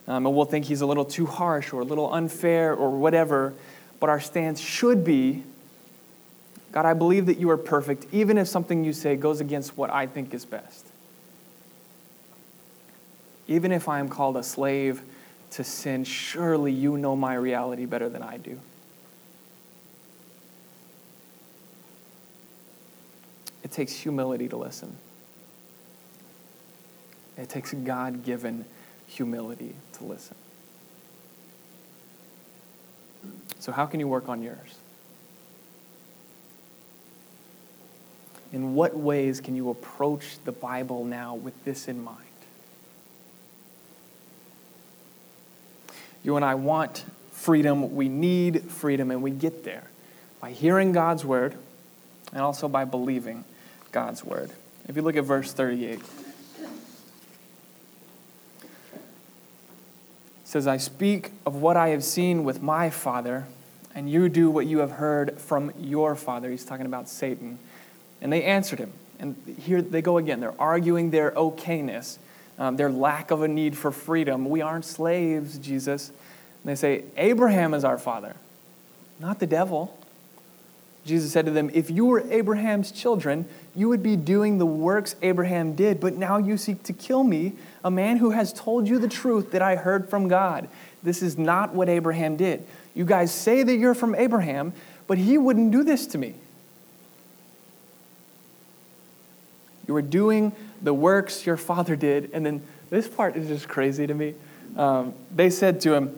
Um, 0.07 0.25
and 0.25 0.35
we'll 0.35 0.45
think 0.45 0.65
he's 0.65 0.81
a 0.81 0.85
little 0.85 1.05
too 1.05 1.25
harsh 1.25 1.71
or 1.71 1.81
a 1.81 1.85
little 1.85 2.13
unfair 2.13 2.73
or 2.73 2.89
whatever. 2.89 3.53
But 3.99 4.09
our 4.09 4.19
stance 4.19 4.59
should 4.59 5.03
be 5.03 5.43
God, 6.73 6.87
I 6.87 6.95
believe 6.95 7.27
that 7.27 7.37
you 7.37 7.51
are 7.51 7.57
perfect, 7.57 8.07
even 8.11 8.35
if 8.39 8.47
something 8.47 8.83
you 8.83 8.93
say 8.93 9.15
goes 9.15 9.39
against 9.39 9.77
what 9.77 9.91
I 9.91 10.07
think 10.07 10.33
is 10.33 10.43
best 10.43 10.87
even 13.47 13.71
if 13.71 13.87
I 13.87 13.99
am 13.99 14.09
called 14.09 14.37
a 14.37 14.43
slave 14.43 15.01
to 15.51 15.63
sin, 15.63 16.03
surely 16.03 16.71
you 16.71 16.97
know 16.97 17.15
my 17.15 17.35
reality 17.35 17.85
better 17.85 18.09
than 18.09 18.23
I 18.23 18.37
do. 18.37 18.59
Takes 23.73 23.93
humility 23.93 24.47
to 24.47 24.57
listen. 24.57 24.95
It 27.37 27.49
takes 27.49 27.73
God 27.73 28.23
given 28.23 28.65
humility 29.07 29.75
to 29.93 30.03
listen. 30.03 30.35
So, 33.59 33.71
how 33.71 33.85
can 33.85 33.99
you 33.99 34.07
work 34.07 34.29
on 34.29 34.43
yours? 34.43 34.77
In 38.51 38.75
what 38.75 38.95
ways 38.95 39.41
can 39.41 39.55
you 39.55 39.69
approach 39.71 40.37
the 40.45 40.51
Bible 40.51 41.05
now 41.05 41.33
with 41.33 41.65
this 41.65 41.87
in 41.87 42.03
mind? 42.03 42.19
You 46.23 46.35
and 46.35 46.45
I 46.45 46.55
want 46.55 47.03
freedom. 47.31 47.95
We 47.95 48.09
need 48.09 48.69
freedom, 48.69 49.11
and 49.11 49.23
we 49.23 49.31
get 49.31 49.63
there 49.63 49.89
by 50.39 50.51
hearing 50.51 50.91
God's 50.91 51.25
word 51.25 51.55
and 52.31 52.41
also 52.41 52.67
by 52.67 52.85
believing 52.85 53.43
God's 53.93 54.25
word. 54.25 54.49
If 54.89 54.97
you 54.97 55.01
look 55.01 55.15
at 55.15 55.23
verse 55.23 55.53
38, 55.53 55.93
it 55.93 56.01
says, 60.43 60.67
I 60.67 60.75
speak 60.75 61.31
of 61.45 61.55
what 61.55 61.77
I 61.77 61.89
have 61.89 62.03
seen 62.03 62.43
with 62.43 62.61
my 62.61 62.89
father, 62.89 63.45
and 63.95 64.09
you 64.09 64.27
do 64.27 64.51
what 64.51 64.65
you 64.65 64.79
have 64.79 64.91
heard 64.91 65.39
from 65.39 65.71
your 65.79 66.15
father. 66.15 66.51
He's 66.51 66.65
talking 66.65 66.85
about 66.85 67.07
Satan. 67.07 67.57
And 68.21 68.33
they 68.33 68.43
answered 68.43 68.79
him. 68.79 68.91
And 69.19 69.37
here 69.57 69.81
they 69.81 70.01
go 70.01 70.17
again. 70.17 70.41
They're 70.41 70.59
arguing 70.59 71.11
their 71.11 71.31
okayness 71.31 72.17
um, 72.57 72.77
their 72.77 72.89
lack 72.89 73.31
of 73.31 73.41
a 73.41 73.47
need 73.47 73.77
for 73.77 73.91
freedom. 73.91 74.49
We 74.49 74.61
aren't 74.61 74.85
slaves, 74.85 75.57
Jesus. 75.57 76.09
And 76.09 76.71
they 76.71 76.75
say, 76.75 77.03
Abraham 77.17 77.73
is 77.73 77.83
our 77.83 77.97
father, 77.97 78.35
not 79.19 79.39
the 79.39 79.47
devil. 79.47 79.97
Jesus 81.05 81.31
said 81.31 81.45
to 81.45 81.51
them, 81.51 81.69
If 81.73 81.89
you 81.89 82.05
were 82.05 82.21
Abraham's 82.31 82.91
children, 82.91 83.45
you 83.75 83.89
would 83.89 84.01
be 84.01 84.15
doing 84.15 84.57
the 84.57 84.65
works 84.65 85.15
Abraham 85.21 85.75
did, 85.75 85.99
but 85.99 86.15
now 86.15 86.37
you 86.37 86.57
seek 86.57 86.83
to 86.83 86.93
kill 86.93 87.23
me, 87.23 87.53
a 87.83 87.91
man 87.91 88.17
who 88.17 88.31
has 88.31 88.53
told 88.53 88.87
you 88.87 88.99
the 88.99 89.09
truth 89.09 89.51
that 89.51 89.61
I 89.61 89.75
heard 89.75 90.09
from 90.09 90.27
God. 90.27 90.69
This 91.01 91.21
is 91.21 91.37
not 91.37 91.73
what 91.73 91.89
Abraham 91.89 92.37
did. 92.37 92.65
You 92.93 93.05
guys 93.05 93.33
say 93.33 93.63
that 93.63 93.75
you're 93.75 93.95
from 93.95 94.15
Abraham, 94.15 94.73
but 95.07 95.17
he 95.17 95.37
wouldn't 95.37 95.71
do 95.71 95.83
this 95.83 96.07
to 96.07 96.17
me. 96.17 96.35
You 99.87 99.93
were 99.93 100.01
doing 100.01 100.53
the 100.81 100.93
works 100.93 101.45
your 101.45 101.57
father 101.57 101.95
did. 101.95 102.29
And 102.33 102.45
then 102.45 102.63
this 102.89 103.07
part 103.07 103.35
is 103.35 103.47
just 103.47 103.67
crazy 103.67 104.07
to 104.07 104.13
me. 104.13 104.35
Um, 104.77 105.13
they 105.35 105.49
said 105.49 105.81
to 105.81 105.93
him, 105.93 106.17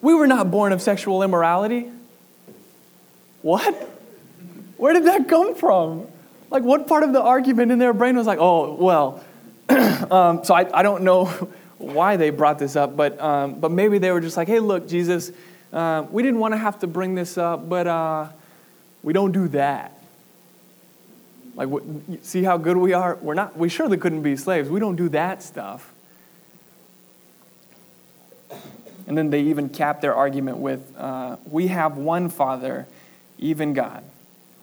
We 0.00 0.14
were 0.14 0.26
not 0.26 0.50
born 0.50 0.72
of 0.72 0.80
sexual 0.80 1.22
immorality. 1.22 1.90
What? 3.42 3.97
Where 4.78 4.94
did 4.94 5.04
that 5.04 5.28
come 5.28 5.54
from? 5.54 6.06
Like, 6.50 6.62
what 6.62 6.86
part 6.86 7.02
of 7.02 7.12
the 7.12 7.20
argument 7.20 7.70
in 7.72 7.78
their 7.78 7.92
brain 7.92 8.16
was 8.16 8.26
like, 8.26 8.38
oh, 8.40 8.72
well, 8.74 9.22
um, 9.68 10.42
so 10.44 10.54
I, 10.54 10.78
I 10.78 10.82
don't 10.82 11.02
know 11.02 11.26
why 11.78 12.16
they 12.16 12.30
brought 12.30 12.58
this 12.58 12.74
up, 12.76 12.96
but, 12.96 13.20
um, 13.20 13.60
but 13.60 13.70
maybe 13.70 13.98
they 13.98 14.10
were 14.10 14.20
just 14.20 14.36
like, 14.36 14.48
hey, 14.48 14.60
look, 14.60 14.88
Jesus, 14.88 15.30
uh, 15.72 16.06
we 16.10 16.22
didn't 16.22 16.40
want 16.40 16.54
to 16.54 16.58
have 16.58 16.78
to 16.78 16.86
bring 16.86 17.14
this 17.14 17.36
up, 17.36 17.68
but 17.68 17.86
uh, 17.86 18.28
we 19.02 19.12
don't 19.12 19.32
do 19.32 19.48
that. 19.48 20.00
Like, 21.54 21.68
see 22.22 22.44
how 22.44 22.56
good 22.56 22.76
we 22.76 22.92
are? 22.92 23.16
We're 23.16 23.34
not, 23.34 23.56
we 23.58 23.68
surely 23.68 23.98
couldn't 23.98 24.22
be 24.22 24.36
slaves. 24.36 24.70
We 24.70 24.78
don't 24.78 24.96
do 24.96 25.08
that 25.10 25.42
stuff. 25.42 25.92
And 29.08 29.18
then 29.18 29.30
they 29.30 29.40
even 29.42 29.68
cap 29.68 30.00
their 30.00 30.14
argument 30.14 30.58
with, 30.58 30.94
uh, 30.96 31.36
we 31.50 31.66
have 31.68 31.96
one 31.96 32.28
Father, 32.28 32.86
even 33.38 33.72
God, 33.72 34.04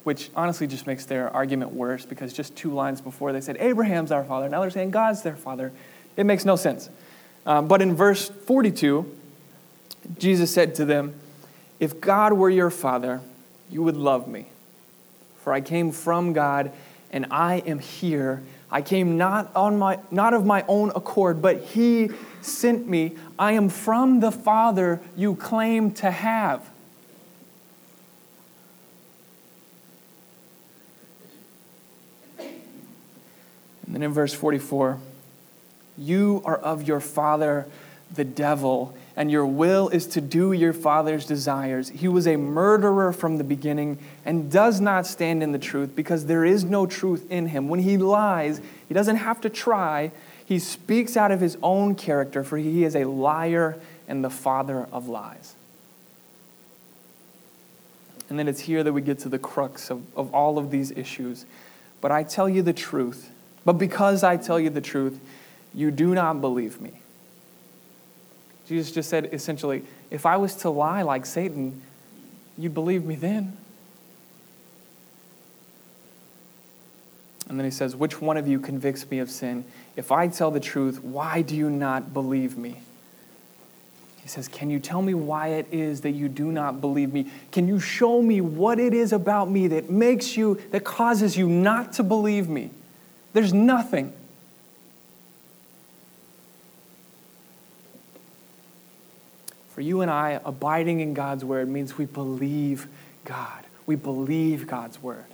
which 0.06 0.30
honestly 0.36 0.66
just 0.66 0.88
makes 0.88 1.06
their 1.06 1.30
argument 1.32 1.74
worse 1.74 2.06
because 2.06 2.32
just 2.32 2.56
two 2.56 2.74
lines 2.74 3.02
before 3.02 3.34
they 3.34 3.42
said, 3.42 3.58
Abraham's 3.60 4.12
our 4.12 4.24
Father. 4.24 4.48
Now 4.48 4.62
they're 4.62 4.70
saying 4.70 4.92
God's 4.92 5.22
their 5.22 5.36
Father. 5.36 5.74
It 6.16 6.26
makes 6.26 6.46
no 6.46 6.56
sense. 6.56 6.90
Um, 7.46 7.68
but 7.68 7.82
in 7.82 7.94
verse 7.94 8.30
42, 8.30 9.14
Jesus 10.18 10.54
said 10.54 10.76
to 10.76 10.86
them, 10.86 11.14
If 11.80 12.00
God 12.00 12.34
were 12.34 12.50
your 12.50 12.70
Father, 12.70 13.20
you 13.70 13.84
would 13.84 13.98
love 13.98 14.28
me 14.28 14.48
for 15.46 15.54
I 15.54 15.62
came 15.62 15.92
from 15.92 16.34
God 16.34 16.72
and 17.12 17.28
I 17.30 17.58
am 17.68 17.78
here. 17.78 18.42
I 18.72 18.82
came 18.82 19.16
not, 19.16 19.56
on 19.56 19.78
my, 19.78 20.00
not 20.10 20.34
of 20.34 20.44
my 20.44 20.66
own 20.68 20.92
accord, 20.96 21.40
but 21.40 21.62
He 21.62 22.10
sent 22.42 22.88
me. 22.88 23.16
I 23.38 23.52
am 23.52 23.70
from 23.70 24.22
the 24.22 24.32
Father 24.32 25.00
you 25.16 25.36
claim 25.36 25.92
to 25.92 26.10
have. 26.10 26.68
Then 33.96 34.04
in 34.04 34.12
verse 34.12 34.34
44, 34.34 35.00
you 35.98 36.42
are 36.44 36.58
of 36.58 36.86
your 36.86 37.00
father, 37.00 37.66
the 38.14 38.26
devil 38.26 38.94
and 39.16 39.32
your 39.32 39.46
will 39.46 39.88
is 39.88 40.06
to 40.08 40.20
do 40.20 40.52
your 40.52 40.74
father's 40.74 41.26
desires. 41.26 41.88
He 41.88 42.10
was 42.10 42.28
a 42.28 42.36
murderer 42.36 43.14
from 43.14 43.38
the 43.38 43.46
beginning 43.46 43.98
and 44.26 44.52
does 44.52 44.82
not 44.82 45.08
stand 45.08 45.42
in 45.42 45.54
the 45.54 45.60
truth 45.60 45.96
because 45.96 46.26
there 46.26 46.44
is 46.44 46.66
no 46.66 46.86
truth 46.86 47.26
in 47.32 47.48
him. 47.48 47.70
When 47.70 47.80
he 47.80 47.98
lies, 47.98 48.60
he 48.90 48.94
doesn't 48.94 49.16
have 49.16 49.40
to 49.42 49.50
try. 49.50 50.12
He 50.46 50.60
speaks 50.60 51.16
out 51.16 51.32
of 51.32 51.40
his 51.40 51.58
own 51.64 51.96
character, 51.96 52.44
for 52.44 52.58
he 52.58 52.84
is 52.84 52.96
a 52.96 53.06
liar 53.06 53.80
and 54.08 54.24
the 54.24 54.30
father 54.30 54.90
of 54.92 55.08
lies. 55.08 55.56
And 58.30 58.38
then 58.38 58.50
it's 58.50 58.60
here 58.60 58.84
that 58.84 58.92
we 58.92 59.02
get 59.02 59.20
to 59.20 59.30
the 59.30 59.40
crux 59.40 59.90
of, 59.90 60.04
of 60.18 60.34
all 60.34 60.58
of 60.58 60.72
these 60.72 60.92
issues. 60.92 61.46
But 62.02 62.12
I 62.12 62.24
tell 62.24 62.50
you 62.50 62.62
the 62.62 62.74
truth. 62.74 63.32
But 63.66 63.74
because 63.74 64.24
I 64.24 64.38
tell 64.38 64.60
you 64.60 64.70
the 64.70 64.82
truth, 64.82 65.20
you 65.74 65.92
do 65.92 66.14
not 66.14 66.40
believe 66.40 66.80
me. 66.80 66.92
Jesus 68.68 68.92
just 68.92 69.10
said 69.10 69.30
essentially, 69.34 69.84
if 70.10 70.26
I 70.26 70.38
was 70.38 70.56
to 70.58 70.70
lie 70.70 71.02
like 71.02 71.26
Satan, 71.26 71.82
you'd 72.58 72.74
believe 72.74 73.04
me 73.04 73.16
then. 73.16 73.58
And 77.48 77.60
then 77.60 77.66
he 77.66 77.72
says, 77.72 77.96
Which 77.96 78.22
one 78.22 78.38
of 78.38 78.48
you 78.48 78.60
convicts 78.60 79.10
me 79.10 79.20
of 79.20 79.30
sin? 79.30 79.66
If 79.96 80.12
I 80.12 80.28
tell 80.28 80.52
the 80.52 80.60
truth, 80.60 81.04
why 81.04 81.42
do 81.42 81.56
you 81.56 81.70
not 81.70 82.14
believe 82.14 82.58
me? 82.58 82.78
He 84.24 84.28
says, 84.28 84.48
Can 84.48 84.72
you 84.72 84.80
tell 84.80 85.02
me 85.02 85.14
why 85.14 85.50
it 85.50 85.68
is 85.72 86.02
that 86.02 86.12
you 86.12 86.28
do 86.28 86.52
not 86.52 86.82
believe 86.82 87.14
me? 87.14 87.30
Can 87.52 87.68
you 87.68 87.80
show 87.80 88.22
me 88.22 88.42
what 88.42 88.80
it 88.80 88.94
is 88.94 89.14
about 89.14 89.50
me 89.50 89.68
that 89.68 89.92
makes 89.92 90.36
you, 90.36 90.60
that 90.72 90.84
causes 90.84 91.38
you 91.38 91.48
not 91.48 91.94
to 91.94 92.04
believe 92.04 92.50
me? 92.50 92.72
There's 93.36 93.54
nothing. 93.54 94.14
For 99.72 99.82
you 99.82 100.00
and 100.00 100.10
I, 100.10 100.40
abiding 100.46 101.02
in 101.02 101.14
God's 101.14 101.44
word 101.44 101.68
means 101.68 101.98
we 101.98 102.06
believe 102.06 102.88
God. 103.26 103.66
We 103.86 103.98
believe 103.98 104.68
God's 104.68 105.04
word. 105.04 105.26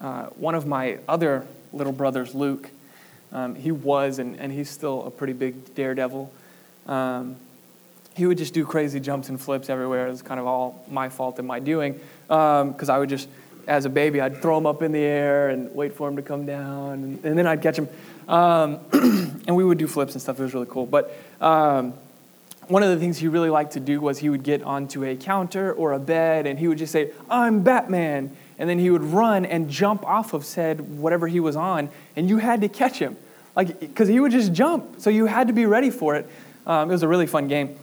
Uh, 0.00 0.24
one 0.30 0.56
of 0.56 0.66
my 0.66 0.98
other 1.06 1.46
little 1.72 1.92
brother's 1.92 2.34
Luke. 2.34 2.70
Um, 3.30 3.54
he 3.54 3.70
was, 3.70 4.18
and, 4.18 4.40
and 4.40 4.50
he's 4.50 4.68
still 4.68 5.06
a 5.06 5.12
pretty 5.12 5.32
big 5.32 5.76
daredevil. 5.76 6.32
Um, 6.88 7.36
he 8.16 8.26
would 8.26 8.38
just 8.38 8.52
do 8.52 8.64
crazy 8.64 8.98
jumps 8.98 9.28
and 9.28 9.40
flips 9.40 9.70
everywhere. 9.70 10.08
It 10.08 10.10
was 10.10 10.22
kind 10.22 10.40
of 10.40 10.46
all 10.48 10.84
my 10.90 11.08
fault 11.08 11.38
and 11.38 11.46
my 11.46 11.60
doing 11.60 12.00
because 12.26 12.88
um, 12.88 12.90
I 12.90 12.98
would 12.98 13.08
just, 13.08 13.28
as 13.66 13.84
a 13.84 13.90
baby, 13.90 14.20
I'd 14.20 14.40
throw 14.40 14.58
him 14.58 14.66
up 14.66 14.82
in 14.82 14.92
the 14.92 15.00
air 15.00 15.48
and 15.48 15.74
wait 15.74 15.94
for 15.94 16.08
him 16.08 16.16
to 16.16 16.22
come 16.22 16.46
down, 16.46 17.02
and, 17.02 17.24
and 17.24 17.38
then 17.38 17.46
I'd 17.46 17.62
catch 17.62 17.78
him. 17.78 17.88
Um, 18.28 18.80
and 19.46 19.54
we 19.54 19.64
would 19.64 19.78
do 19.78 19.86
flips 19.86 20.14
and 20.14 20.22
stuff. 20.22 20.38
It 20.38 20.42
was 20.42 20.54
really 20.54 20.66
cool. 20.68 20.86
But 20.86 21.16
um, 21.40 21.94
one 22.68 22.82
of 22.82 22.90
the 22.90 22.98
things 22.98 23.18
he 23.18 23.28
really 23.28 23.50
liked 23.50 23.72
to 23.72 23.80
do 23.80 24.00
was 24.00 24.18
he 24.18 24.30
would 24.30 24.42
get 24.42 24.62
onto 24.62 25.04
a 25.04 25.16
counter 25.16 25.72
or 25.72 25.92
a 25.92 25.98
bed 25.98 26.46
and 26.46 26.58
he 26.58 26.68
would 26.68 26.78
just 26.78 26.92
say, 26.92 27.10
I'm 27.28 27.62
Batman. 27.62 28.34
And 28.58 28.70
then 28.70 28.78
he 28.78 28.90
would 28.90 29.02
run 29.02 29.44
and 29.44 29.68
jump 29.68 30.06
off 30.06 30.32
of 30.32 30.44
said 30.44 30.98
whatever 30.98 31.26
he 31.26 31.40
was 31.40 31.56
on, 31.56 31.90
and 32.14 32.28
you 32.28 32.38
had 32.38 32.60
to 32.60 32.68
catch 32.68 32.98
him. 32.98 33.16
Like, 33.56 33.80
because 33.80 34.08
he 34.08 34.20
would 34.20 34.30
just 34.32 34.52
jump. 34.52 35.00
So 35.00 35.10
you 35.10 35.26
had 35.26 35.48
to 35.48 35.52
be 35.52 35.66
ready 35.66 35.90
for 35.90 36.14
it. 36.14 36.28
Um, 36.64 36.88
it 36.88 36.92
was 36.92 37.02
a 37.02 37.08
really 37.08 37.26
fun 37.26 37.48
game. 37.48 37.76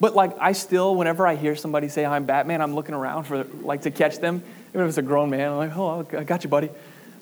But 0.00 0.16
like, 0.16 0.36
I 0.40 0.52
still, 0.52 0.96
whenever 0.96 1.26
I 1.26 1.36
hear 1.36 1.54
somebody 1.54 1.88
say 1.88 2.06
I'm 2.06 2.24
Batman, 2.24 2.62
I'm 2.62 2.74
looking 2.74 2.94
around 2.94 3.24
for 3.24 3.44
like 3.44 3.82
to 3.82 3.90
catch 3.90 4.18
them. 4.18 4.42
Even 4.70 4.82
if 4.82 4.88
it's 4.88 4.98
a 4.98 5.02
grown 5.02 5.30
man, 5.30 5.52
I'm 5.52 5.56
like, 5.56 5.76
oh, 5.76 6.06
I 6.18 6.24
got 6.24 6.42
you, 6.42 6.50
buddy. 6.50 6.70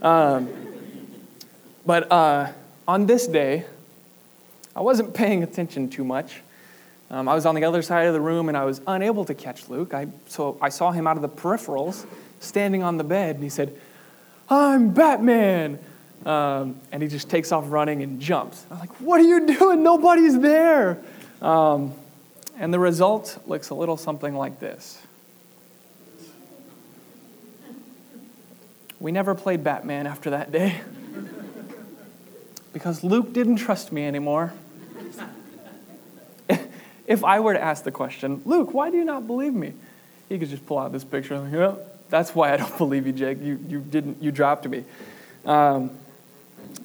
Um, 0.01 0.49
but 1.85 2.11
uh, 2.13 2.53
on 2.87 3.07
this 3.07 3.27
day, 3.27 3.67
I 4.77 4.81
wasn't 4.81 5.13
paying 5.13 5.43
attention 5.43 5.91
too 5.91 6.05
much. 6.05 6.41
Um, 7.11 7.29
I 7.29 7.35
was 7.35 7.47
on 7.47 7.55
the 7.55 7.65
other 7.65 7.83
side 7.83 8.07
of 8.07 8.13
the 8.13 8.21
room 8.21 8.49
and 8.49 8.57
I 8.57 8.65
was 8.65 8.81
unable 8.87 9.25
to 9.25 9.35
catch 9.35 9.69
Luke. 9.69 9.95
I, 9.95 10.09
so 10.27 10.59
I 10.61 10.69
saw 10.69 10.93
him 10.93 11.07
out 11.07 11.17
of 11.17 11.23
the 11.23 11.29
peripherals 11.29 12.07
standing 12.39 12.83
on 12.83 12.97
the 12.97 13.05
bed 13.05 13.37
and 13.37 13.43
he 13.43 13.51
said, 13.51 13.77
I'm 14.49 14.93
Batman. 14.93 15.79
Um, 16.27 16.81
and 16.93 17.03
he 17.03 17.09
just 17.09 17.31
takes 17.31 17.51
off 17.51 17.65
running 17.69 18.03
and 18.03 18.21
jumps. 18.21 18.67
I'm 18.71 18.79
like, 18.79 18.95
what 19.01 19.21
are 19.21 19.25
you 19.25 19.47
doing? 19.47 19.83
Nobody's 19.83 20.39
there. 20.39 20.99
Um, 21.41 21.95
and 22.59 22.75
the 22.75 22.79
result 22.79 23.39
looks 23.47 23.71
a 23.71 23.75
little 23.75 23.97
something 23.97 24.35
like 24.35 24.61
this. 24.61 25.01
We 29.01 29.13
never 29.13 29.35
played 29.35 29.63
Batman 29.63 30.09
after 30.09 30.31
that 30.31 30.51
day 30.51 30.81
because 32.73 33.05
Luke 33.05 33.33
didn't 33.33 33.57
trust 33.57 33.93
me 33.93 34.05
anymore. 34.05 34.53
if 37.07 37.23
I 37.23 37.39
were 37.41 37.53
to 37.53 37.63
ask 37.63 37.85
the 37.85 37.93
question, 37.93 38.43
Luke, 38.45 38.75
why 38.75 38.91
do 38.91 38.97
you 38.97 39.05
not 39.05 39.27
believe 39.27 39.55
me? 39.55 39.75
He 40.29 40.39
could 40.39 40.49
just 40.49 40.67
pull 40.67 40.79
out 40.79 40.93
this 40.93 41.05
picture 41.05 41.35
and, 41.35 41.45
like, 41.45 41.53
yeah, 41.53 41.75
that's 42.09 42.35
why 42.35 42.53
I 42.53 42.57
don't 42.57 42.77
believe 42.79 43.07
you, 43.07 43.13
Jake. 43.13 43.41
You, 43.41 43.59
you 43.69 43.81
didn't, 43.81 44.21
you 44.21 44.33
dropped 44.33 44.67
me. 44.69 44.85
Um, 45.47 45.91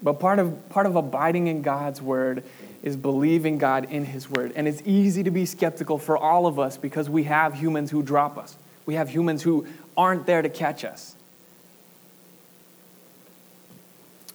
but 0.02 0.20
part 0.20 0.38
of, 0.38 0.70
part 0.70 0.86
of 0.86 0.96
abiding 0.96 1.48
in 1.48 1.62
God's 1.62 2.02
word 2.02 2.44
is 2.84 2.98
believing 2.98 3.58
God 3.58 3.86
in 3.90 4.06
his 4.06 4.30
word. 4.30 4.52
And 4.56 4.68
it's 4.68 4.82
easy 4.86 5.24
to 5.24 5.32
be 5.32 5.46
skeptical 5.46 5.98
for 5.98 6.18
all 6.18 6.46
of 6.46 6.60
us 6.60 6.78
because 6.78 7.10
we 7.10 7.24
have 7.24 7.56
humans 7.56 7.90
who 7.90 8.04
drop 8.04 8.38
us. 8.38 8.58
We 8.86 8.96
have 8.96 9.10
humans 9.10 9.42
who 9.42 9.66
aren't 9.96 10.26
there 10.26 10.42
to 10.42 10.50
catch 10.50 10.84
us. 10.84 11.16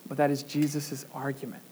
But 0.09 0.17
that 0.17 0.31
is 0.31 0.43
Jesus' 0.43 1.05
argument. 1.15 1.63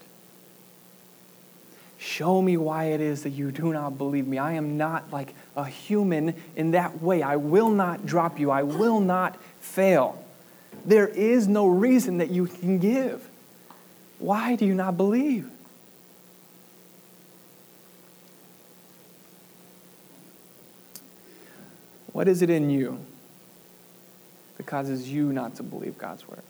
Show 1.98 2.42
me 2.42 2.58
why 2.58 2.84
it 2.84 3.00
is 3.00 3.22
that 3.22 3.30
you 3.30 3.50
do 3.50 3.72
not 3.72 3.96
believe 3.96 4.26
me. 4.26 4.36
I 4.36 4.52
am 4.52 4.76
not 4.76 5.10
like 5.10 5.34
a 5.56 5.64
human 5.64 6.34
in 6.54 6.72
that 6.72 7.00
way. 7.00 7.22
I 7.22 7.36
will 7.36 7.70
not 7.70 8.04
drop 8.04 8.38
you. 8.38 8.50
I 8.50 8.62
will 8.62 9.00
not 9.00 9.36
fail. 9.60 10.22
There 10.84 11.08
is 11.08 11.48
no 11.48 11.66
reason 11.66 12.18
that 12.18 12.30
you 12.30 12.46
can 12.46 12.78
give. 12.78 13.26
Why 14.18 14.56
do 14.56 14.66
you 14.66 14.74
not 14.74 14.98
believe? 14.98 15.50
What 22.16 22.28
is 22.28 22.40
it 22.40 22.48
in 22.48 22.70
you 22.70 22.98
that 24.56 24.64
causes 24.64 25.06
you 25.06 25.34
not 25.34 25.56
to 25.56 25.62
believe 25.62 25.98
God's 25.98 26.26
word? 26.26 26.40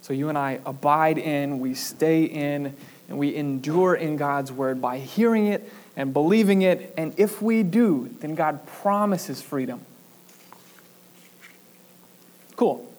So 0.00 0.14
you 0.14 0.30
and 0.30 0.38
I 0.38 0.60
abide 0.64 1.18
in, 1.18 1.58
we 1.58 1.74
stay 1.74 2.24
in, 2.24 2.74
and 3.10 3.18
we 3.18 3.36
endure 3.36 3.94
in 3.94 4.16
God's 4.16 4.50
word 4.50 4.80
by 4.80 5.00
hearing 5.00 5.48
it 5.48 5.70
and 5.98 6.14
believing 6.14 6.62
it. 6.62 6.94
And 6.96 7.12
if 7.18 7.42
we 7.42 7.62
do, 7.62 8.08
then 8.20 8.34
God 8.34 8.66
promises 8.66 9.42
freedom. 9.42 9.82
Cool. 12.56 12.90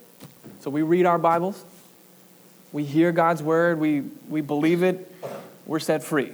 So 0.60 0.69
we 0.69 0.84
read 0.84 1.08
our 1.08 1.17
Bibles, 1.17 1.65
we 2.71 2.84
hear 2.84 3.12
God's 3.12 3.41
word, 3.41 3.79
we, 3.79 4.01
we 4.29 4.41
believe 4.41 4.84
it, 4.84 5.12
we're 5.65 5.79
set 5.79 6.03
free. 6.03 6.34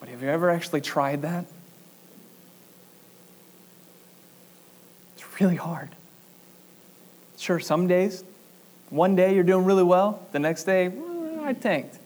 But 0.00 0.08
have 0.08 0.22
you 0.22 0.28
ever 0.28 0.50
actually 0.50 0.80
tried 0.80 1.22
that? 1.22 1.46
It's 5.14 5.40
really 5.40 5.56
hard. 5.56 5.90
Sure, 7.36 7.60
some 7.60 7.86
days 7.86 8.24
one 8.90 9.16
day 9.16 9.34
you're 9.34 9.44
doing 9.44 9.64
really 9.64 9.82
well, 9.82 10.26
the 10.32 10.38
next 10.38 10.64
day, 10.64 10.90
mm, 10.90 11.40
I 11.40 11.52
tanked. 11.52 11.98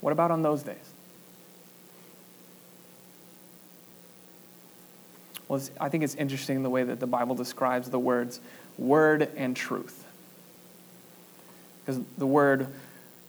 What 0.00 0.12
about 0.12 0.30
on 0.30 0.42
those 0.42 0.62
days? 0.62 0.76
Well, 5.46 5.60
I 5.80 5.88
think 5.88 6.04
it's 6.04 6.14
interesting 6.14 6.62
the 6.62 6.70
way 6.70 6.84
that 6.84 7.00
the 7.00 7.06
Bible 7.06 7.34
describes 7.34 7.90
the 7.90 7.98
words 7.98 8.40
word 8.78 9.28
and 9.36 9.54
truth. 9.54 10.06
Because 11.84 12.00
the 12.16 12.26
word 12.26 12.68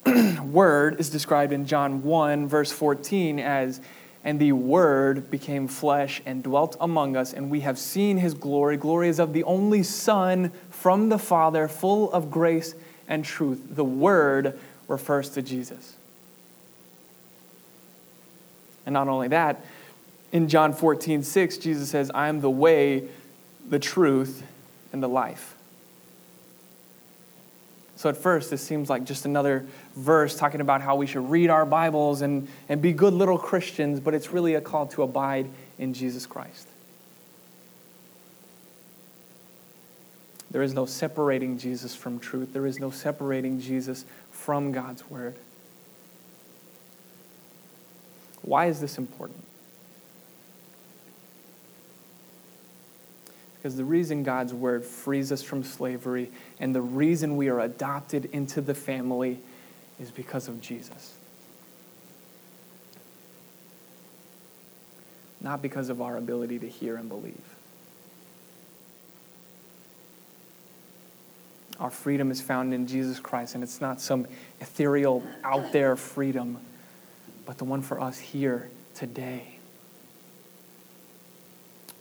word 0.44 1.00
is 1.00 1.10
described 1.10 1.54
in 1.54 1.66
John 1.66 2.04
1, 2.04 2.48
verse 2.48 2.72
14, 2.72 3.40
as 3.40 3.82
and 4.24 4.40
the 4.40 4.52
Word 4.52 5.32
became 5.32 5.68
flesh 5.68 6.22
and 6.26 6.44
dwelt 6.44 6.78
among 6.80 7.16
us, 7.16 7.34
and 7.34 7.50
we 7.50 7.62
have 7.62 7.80
seen 7.80 8.18
his 8.18 8.34
glory. 8.34 8.78
Glory 8.78 9.10
is 9.10 9.20
of 9.20 9.34
the 9.34 9.44
only 9.46 9.82
Son 9.84 10.52
from 10.70 11.10
the 11.10 11.18
Father, 11.18 11.68
full 11.68 12.12
of 12.12 12.30
grace 12.30 12.76
and 13.08 13.26
truth. 13.26 13.64
The 13.72 13.84
Word 13.84 14.60
refers 14.88 15.30
to 15.32 15.42
Jesus. 15.42 15.96
And 18.86 18.94
not 18.94 19.08
only 19.08 19.28
that, 19.30 19.66
in 20.32 20.48
John 20.48 20.74
14, 20.74 21.24
6, 21.24 21.58
Jesus 21.58 21.90
says, 21.90 22.12
I 22.14 22.28
am 22.28 22.42
the 22.42 22.50
way, 22.50 23.08
the 23.68 23.80
truth, 23.80 24.44
and 24.94 25.02
the 25.02 25.10
life. 25.10 25.56
So 28.02 28.10
at 28.10 28.18
first, 28.18 28.50
this 28.50 28.64
seems 28.64 28.90
like 28.90 29.04
just 29.04 29.26
another 29.26 29.64
verse 29.96 30.36
talking 30.36 30.60
about 30.60 30.82
how 30.82 30.96
we 30.96 31.06
should 31.06 31.30
read 31.30 31.52
our 31.52 31.68
Bibles 31.68 32.24
and, 32.24 32.48
and 32.68 32.82
be 32.82 32.94
good 32.94 33.14
little 33.14 33.38
Christians, 33.38 34.00
but 34.00 34.16
it's 34.16 34.32
really 34.32 34.56
a 34.56 34.62
call 34.62 34.88
to 34.88 35.04
abide 35.04 35.48
in 35.78 35.94
Jesus 35.94 36.26
Christ. 36.26 36.68
There 40.50 40.64
is 40.64 40.74
no 40.74 40.88
separating 40.88 41.60
Jesus 41.60 41.94
from 41.94 42.18
truth, 42.18 42.54
there 42.54 42.66
is 42.66 42.80
no 42.80 42.90
separating 42.90 43.62
Jesus 43.62 44.04
from 44.32 44.72
God's 44.72 45.08
Word. 45.08 45.36
Why 48.42 48.66
is 48.66 48.82
this 48.82 48.98
important? 48.98 49.44
Because 53.62 53.76
the 53.76 53.86
reason 53.86 54.24
God's 54.24 54.56
word 54.56 54.84
frees 54.84 55.32
us 55.32 55.44
from 55.44 55.64
slavery 55.64 56.32
and 56.60 56.74
the 56.74 56.82
reason 56.82 57.38
we 57.38 57.48
are 57.48 57.60
adopted 57.60 58.26
into 58.34 58.60
the 58.60 58.74
family 58.74 59.38
is 60.00 60.10
because 60.10 60.48
of 60.48 60.60
Jesus. 60.62 61.14
Not 65.40 65.62
because 65.62 65.90
of 65.90 66.02
our 66.02 66.18
ability 66.18 66.58
to 66.58 66.68
hear 66.68 66.96
and 66.96 67.08
believe. 67.08 67.36
Our 71.80 71.92
freedom 71.92 72.32
is 72.32 72.42
found 72.42 72.74
in 72.74 72.88
Jesus 72.88 73.20
Christ, 73.20 73.54
and 73.54 73.64
it's 73.64 73.80
not 73.80 74.02
some 74.02 74.26
ethereal, 74.60 75.24
out 75.44 75.72
there 75.72 75.96
freedom, 75.96 76.60
but 77.46 77.60
the 77.60 77.64
one 77.64 77.84
for 77.84 78.00
us 78.00 78.18
here 78.18 78.70
today 78.96 79.51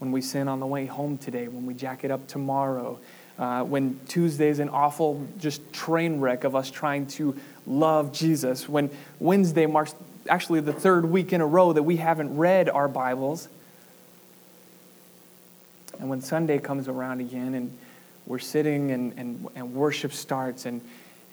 when 0.01 0.11
we 0.11 0.21
sin 0.21 0.49
on 0.49 0.59
the 0.59 0.67
way 0.67 0.87
home 0.87 1.17
today, 1.17 1.47
when 1.47 1.65
we 1.67 1.75
jack 1.75 2.03
it 2.03 2.11
up 2.11 2.27
tomorrow, 2.27 2.99
uh, 3.39 3.63
when 3.63 4.01
Tuesday's 4.09 4.59
an 4.59 4.69
awful 4.69 5.25
just 5.39 5.73
train 5.73 6.21
wreck 6.21 6.43
of 6.43 6.57
us 6.57 6.71
trying 6.71 7.07
to 7.07 7.37
love 7.67 8.13
Jesus, 8.13 8.69
when 8.69 8.91
Wednesday 9.21 9.67
marks 9.67 9.95
actually 10.29 10.61
the 10.61 10.73
third 10.73 11.05
week 11.05 11.33
in 11.33 11.41
a 11.41 11.47
row 11.47 11.73
that 11.73 11.85
we 11.85 11.97
haven't 11.97 12.37
read 12.37 12.69
our 12.69 12.89
Bibles, 12.89 13.49
and 16.01 16.11
when 16.11 16.21
Sunday 16.21 16.59
comes 16.59 16.89
around 16.89 17.21
again 17.21 17.55
and 17.55 17.77
we're 18.27 18.39
sitting 18.39 18.91
and, 18.91 19.13
and, 19.19 19.47
and 19.55 19.75
worship 19.75 20.13
starts 20.13 20.67
and, 20.67 20.81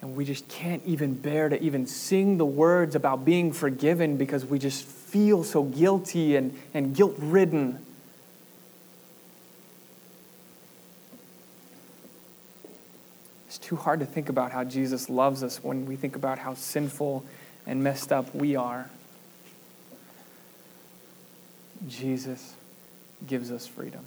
And 0.01 0.15
we 0.15 0.25
just 0.25 0.47
can't 0.47 0.83
even 0.85 1.15
bear 1.15 1.49
to 1.49 1.61
even 1.61 1.87
sing 1.87 2.37
the 2.37 2.45
words 2.45 2.95
about 2.95 3.25
being 3.25 3.51
forgiven 3.51 4.17
because 4.17 4.45
we 4.45 4.59
just 4.59 4.85
feel 4.85 5.43
so 5.43 5.63
guilty 5.63 6.35
and, 6.35 6.53
and 6.73 6.95
guilt 6.95 7.15
ridden. 7.17 7.79
Too 13.67 13.75
hard 13.75 13.99
to 13.99 14.05
think 14.05 14.29
about 14.29 14.53
how 14.53 14.63
Jesus 14.63 15.09
loves 15.09 15.43
us 15.43 15.61
when 15.61 15.85
we 15.85 15.97
think 15.97 16.15
about 16.15 16.39
how 16.39 16.53
sinful 16.53 17.25
and 17.65 17.83
messed 17.83 18.13
up 18.13 18.33
we 18.33 18.55
are. 18.55 18.89
Jesus 21.85 22.55
gives 23.27 23.51
us 23.51 23.67
freedom. 23.67 24.05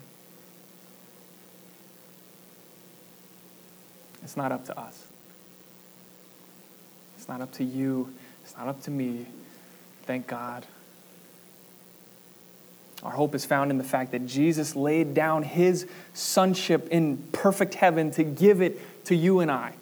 It's 4.22 4.34
not 4.34 4.50
up 4.50 4.64
to 4.64 4.80
us. 4.80 5.06
It's 7.18 7.28
not 7.28 7.42
up 7.42 7.52
to 7.52 7.64
you. 7.64 8.14
It's 8.42 8.56
not 8.56 8.66
up 8.66 8.82
to 8.84 8.90
me. 8.90 9.26
Thank 10.04 10.26
God. 10.26 10.64
Our 13.02 13.12
hope 13.12 13.34
is 13.34 13.44
found 13.44 13.70
in 13.70 13.76
the 13.76 13.84
fact 13.84 14.12
that 14.12 14.26
Jesus 14.26 14.74
laid 14.74 15.12
down 15.12 15.42
his 15.42 15.86
sonship 16.14 16.88
in 16.88 17.18
perfect 17.32 17.74
heaven 17.74 18.10
to 18.12 18.24
give 18.24 18.62
it 18.62 18.80
to 19.10 19.16
you 19.16 19.40
and 19.40 19.50
I. 19.50 19.74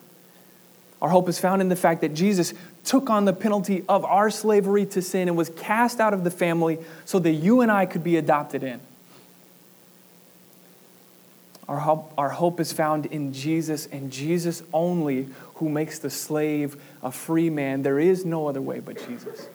Our 1.01 1.09
hope 1.09 1.29
is 1.29 1.38
found 1.38 1.62
in 1.62 1.69
the 1.69 1.77
fact 1.77 2.01
that 2.01 2.14
Jesus 2.14 2.55
took 2.85 3.09
on 3.09 3.25
the 3.25 3.33
penalty 3.33 3.85
of 3.88 4.05
our 4.05 4.31
slavery 4.31 4.85
to 4.87 5.03
sin 5.03 5.29
and 5.29 5.37
was 5.37 5.51
cast 5.51 6.01
out 6.01 6.12
of 6.12 6.25
the 6.25 6.31
family 6.31 6.79
so 7.05 7.19
that 7.21 7.31
you 7.31 7.61
and 7.61 7.71
I 7.71 7.87
could 7.87 8.03
be 8.03 8.17
adopted 8.17 8.64
in. 8.64 8.81
Our 11.69 11.79
hope, 11.79 12.12
our 12.17 12.31
hope 12.31 12.59
is 12.59 12.73
found 12.73 13.07
in 13.07 13.35
Jesus 13.35 13.87
and 13.87 14.11
Jesus 14.11 14.62
only, 14.73 15.29
who 15.57 15.69
makes 15.69 15.99
the 15.99 16.09
slave 16.09 16.83
a 17.03 17.12
free 17.12 17.51
man. 17.51 17.83
There 17.83 17.99
is 17.99 18.25
no 18.25 18.49
other 18.49 18.62
way 18.62 18.81
but 18.81 19.07
Jesus. 19.07 19.47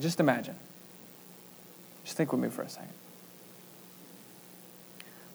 Just 0.00 0.18
imagine. 0.18 0.56
Just 2.04 2.16
think 2.16 2.32
with 2.32 2.40
me 2.40 2.48
for 2.48 2.62
a 2.62 2.68
second. 2.68 2.88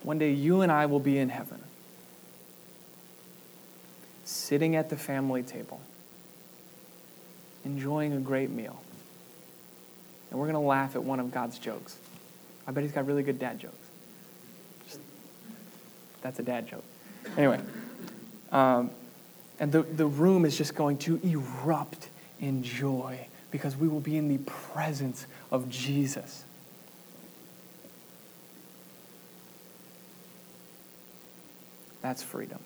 One 0.03 0.17
day 0.17 0.31
you 0.31 0.61
and 0.61 0.71
I 0.71 0.87
will 0.87 0.99
be 0.99 1.17
in 1.17 1.29
heaven, 1.29 1.61
sitting 4.25 4.75
at 4.75 4.89
the 4.89 4.97
family 4.97 5.43
table, 5.43 5.79
enjoying 7.63 8.13
a 8.13 8.19
great 8.19 8.49
meal. 8.49 8.81
And 10.29 10.39
we're 10.39 10.47
going 10.47 10.55
to 10.55 10.67
laugh 10.67 10.95
at 10.95 11.03
one 11.03 11.19
of 11.19 11.31
God's 11.31 11.59
jokes. 11.59 11.97
I 12.65 12.71
bet 12.71 12.83
he's 12.83 12.93
got 12.93 13.05
really 13.05 13.23
good 13.23 13.37
dad 13.37 13.59
jokes. 13.59 13.75
Just, 14.87 14.99
that's 16.21 16.39
a 16.39 16.43
dad 16.43 16.67
joke. 16.67 16.83
Anyway, 17.37 17.59
um, 18.51 18.89
and 19.59 19.71
the, 19.71 19.83
the 19.83 20.05
room 20.05 20.45
is 20.45 20.57
just 20.57 20.73
going 20.73 20.97
to 20.99 21.19
erupt 21.23 22.09
in 22.39 22.63
joy 22.63 23.27
because 23.51 23.75
we 23.75 23.87
will 23.87 23.99
be 23.99 24.17
in 24.17 24.27
the 24.27 24.39
presence 24.39 25.27
of 25.51 25.69
Jesus. 25.69 26.43
That's 32.01 32.23
freedom. 32.23 32.59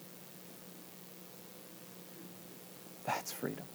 That's 3.05 3.31
freedom. 3.31 3.65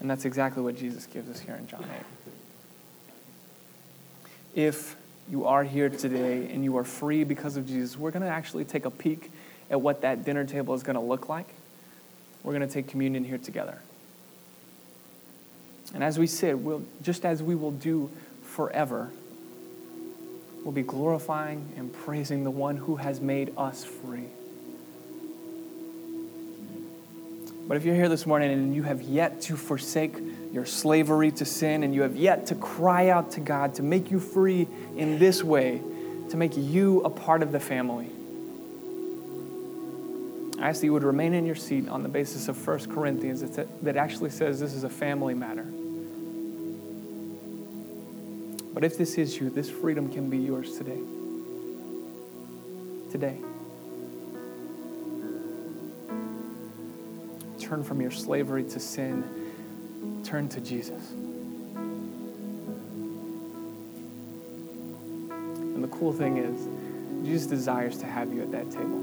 And 0.00 0.10
that's 0.10 0.24
exactly 0.24 0.62
what 0.62 0.76
Jesus 0.76 1.06
gives 1.06 1.30
us 1.30 1.40
here 1.40 1.54
in 1.54 1.66
John 1.66 1.84
8. 4.54 4.66
If 4.66 4.96
you 5.30 5.46
are 5.46 5.64
here 5.64 5.88
today 5.88 6.52
and 6.52 6.62
you 6.62 6.76
are 6.76 6.84
free 6.84 7.24
because 7.24 7.56
of 7.56 7.66
Jesus, 7.66 7.96
we're 7.96 8.10
going 8.10 8.22
to 8.22 8.28
actually 8.28 8.64
take 8.64 8.84
a 8.84 8.90
peek 8.90 9.30
at 9.70 9.80
what 9.80 10.02
that 10.02 10.24
dinner 10.24 10.44
table 10.44 10.74
is 10.74 10.82
going 10.82 10.96
to 10.96 11.02
look 11.02 11.28
like. 11.28 11.48
We're 12.42 12.52
going 12.52 12.68
to 12.68 12.72
take 12.72 12.88
communion 12.88 13.24
here 13.24 13.38
together. 13.38 13.78
And 15.94 16.04
as 16.04 16.18
we 16.18 16.26
sit, 16.26 16.58
we'll, 16.58 16.82
just 17.02 17.24
as 17.24 17.42
we 17.42 17.54
will 17.54 17.70
do 17.70 18.10
forever, 18.42 19.10
we'll 20.64 20.72
be 20.72 20.82
glorifying 20.82 21.72
and 21.76 21.92
praising 21.92 22.42
the 22.42 22.50
one 22.50 22.76
who 22.76 22.96
has 22.96 23.20
made 23.20 23.52
us 23.56 23.84
free. 23.84 24.24
But 27.66 27.76
if 27.76 27.84
you're 27.84 27.94
here 27.94 28.08
this 28.08 28.26
morning 28.26 28.52
and 28.52 28.74
you 28.74 28.82
have 28.82 29.00
yet 29.02 29.40
to 29.42 29.56
forsake 29.56 30.16
your 30.52 30.66
slavery 30.66 31.30
to 31.32 31.44
sin 31.44 31.82
and 31.82 31.94
you 31.94 32.02
have 32.02 32.16
yet 32.16 32.46
to 32.46 32.54
cry 32.54 33.08
out 33.08 33.30
to 33.32 33.40
God 33.40 33.74
to 33.76 33.82
make 33.82 34.10
you 34.10 34.20
free 34.20 34.68
in 34.96 35.18
this 35.18 35.42
way, 35.42 35.80
to 36.30 36.36
make 36.36 36.56
you 36.56 37.00
a 37.02 37.10
part 37.10 37.42
of 37.42 37.52
the 37.52 37.60
family, 37.60 38.10
I 40.58 40.68
ask 40.68 40.80
that 40.80 40.86
you 40.86 40.92
would 40.92 41.04
remain 41.04 41.34
in 41.34 41.46
your 41.46 41.56
seat 41.56 41.88
on 41.88 42.02
the 42.02 42.08
basis 42.08 42.48
of 42.48 42.66
1 42.66 42.90
Corinthians 42.90 43.42
that 43.82 43.96
actually 43.96 44.30
says 44.30 44.60
this 44.60 44.72
is 44.74 44.84
a 44.84 44.90
family 44.90 45.34
matter. 45.34 45.66
But 48.74 48.84
if 48.84 48.98
this 48.98 49.16
is 49.16 49.38
you, 49.38 49.48
this 49.48 49.70
freedom 49.70 50.12
can 50.12 50.28
be 50.28 50.38
yours 50.38 50.76
today. 50.76 51.00
Today. 53.10 53.38
turn 57.74 57.82
from 57.82 58.00
your 58.00 58.10
slavery 58.12 58.62
to 58.62 58.78
sin, 58.78 59.24
turn 60.22 60.48
to 60.48 60.60
Jesus. 60.60 61.10
And 65.72 65.82
the 65.82 65.88
cool 65.88 66.12
thing 66.12 66.36
is, 66.36 66.68
Jesus 67.26 67.48
desires 67.48 67.98
to 67.98 68.06
have 68.06 68.32
you 68.32 68.42
at 68.42 68.52
that 68.52 68.70
table. 68.70 69.00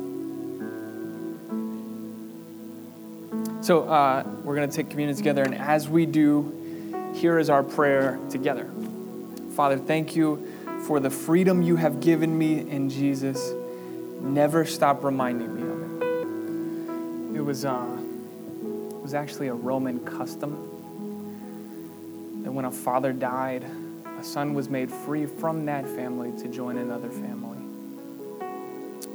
So 3.62 3.89
uh, 3.89 4.23
we're 4.43 4.55
going 4.55 4.69
to 4.69 4.75
take 4.75 4.89
communion 4.89 5.17
together, 5.17 5.43
and 5.43 5.55
as 5.55 5.89
we 5.89 6.05
do, 6.05 7.12
here 7.15 7.39
is 7.39 7.49
our 7.49 7.63
prayer 7.63 8.19
together. 8.29 8.69
Father, 9.62 9.78
thank 9.78 10.15
you 10.15 10.43
for 10.88 11.00
the 11.00 11.12
freedom 11.12 11.62
you 11.62 11.76
have 11.76 12.02
given 12.02 12.36
me 12.36 12.62
in 12.62 12.89
Jesus. 12.89 13.54
Never 14.19 14.65
stop 14.65 15.04
reminding 15.04 15.54
me 15.54 15.62
of 15.62 16.02
it. 16.02 17.38
It 17.38 17.41
was. 17.41 17.63
Uh, 17.63 17.86
was 19.04 19.13
actually 19.13 19.50
a 19.50 19.54
Roman 19.54 20.00
custom 20.00 20.54
that 22.41 22.52
when 22.52 22.65
a 22.65 22.71
father 22.71 23.13
died, 23.13 23.63
a 24.19 24.24
son 24.24 24.56
was 24.56 24.67
made 24.67 24.89
free 24.89 25.28
from 25.28 25.65
that 25.67 25.86
family 25.86 26.32
to 26.41 26.47
join 26.47 26.80
another 26.80 27.12
family. 27.12 27.60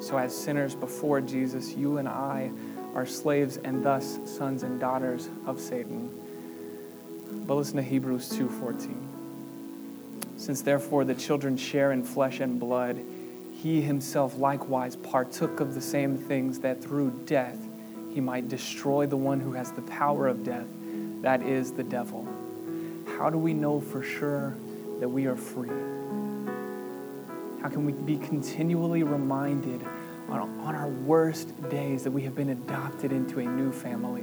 So, 0.01 0.17
as 0.17 0.33
sinners 0.33 0.77
before 0.77 1.21
Jesus, 1.21 1.75
you 1.75 1.99
and 1.99 2.07
I 2.09 2.53
are 2.95 3.05
slaves 3.05 3.57
and 3.57 3.85
thus 3.85 4.21
sons 4.27 4.63
and 4.63 4.79
daughters 4.79 5.29
of 5.45 5.59
Satan. 5.59 6.09
But 7.49 7.57
listen 7.57 7.79
to 7.79 7.83
Hebrews 7.83 8.29
2:14. 8.29 9.16
Since 10.37 10.63
therefore 10.63 11.05
the 11.05 11.15
children 11.15 11.57
share 11.57 11.93
in 11.93 12.05
flesh 12.05 12.41
and 12.41 12.61
blood, 12.61 13.03
he 13.53 13.81
himself 13.81 14.39
likewise 14.39 14.97
partook 14.97 15.61
of 15.61 15.75
the 15.75 15.81
same 15.81 16.17
things 16.17 16.61
that 16.61 16.83
through 16.83 17.11
death 17.25 17.59
he 18.13 18.21
might 18.21 18.49
destroy 18.49 19.07
the 19.07 19.17
one 19.17 19.41
who 19.41 19.53
has 19.53 19.73
the 19.73 19.83
power 19.83 20.27
of 20.27 20.45
death, 20.45 20.67
that 21.23 21.43
is 21.43 21.73
the 21.73 21.83
devil. 21.83 22.27
How 23.19 23.31
do 23.31 23.39
we 23.39 23.55
know 23.55 23.81
for 23.81 24.03
sure 24.03 24.55
that 25.01 25.09
we 25.09 25.27
are 25.27 25.37
free? 25.37 25.69
How 27.63 27.69
can 27.69 27.85
we 27.85 27.93
be 27.93 28.17
continually 28.19 29.03
reminded 29.03 29.83
on, 30.29 30.41
on 30.61 30.75
our 30.75 30.89
worst 30.89 31.69
days 31.71 32.05
that 32.05 32.11
we 32.11 32.23
have 32.23 32.35
been 32.35 32.51
adopted 32.51 33.13
into 33.13 33.41
a 33.41 33.45
new 33.45 33.73
family? 33.73 34.23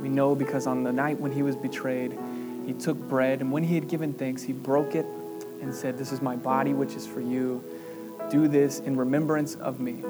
We 0.00 0.08
know 0.08 0.34
because 0.34 0.66
on 0.66 0.82
the 0.82 0.92
night 0.92 1.20
when 1.20 1.32
he 1.32 1.42
was 1.42 1.56
betrayed, 1.56 2.18
he 2.66 2.72
took 2.72 2.96
bread, 2.96 3.40
and 3.40 3.50
when 3.52 3.62
he 3.62 3.74
had 3.74 3.88
given 3.88 4.12
thanks, 4.12 4.42
he 4.42 4.52
broke 4.52 4.94
it 4.94 5.06
and 5.60 5.74
said, 5.74 5.98
This 5.98 6.12
is 6.12 6.20
my 6.20 6.36
body, 6.36 6.72
which 6.72 6.94
is 6.94 7.06
for 7.06 7.20
you. 7.20 7.62
Do 8.30 8.48
this 8.48 8.80
in 8.80 8.96
remembrance 8.96 9.54
of 9.56 9.80
me. 9.80 10.02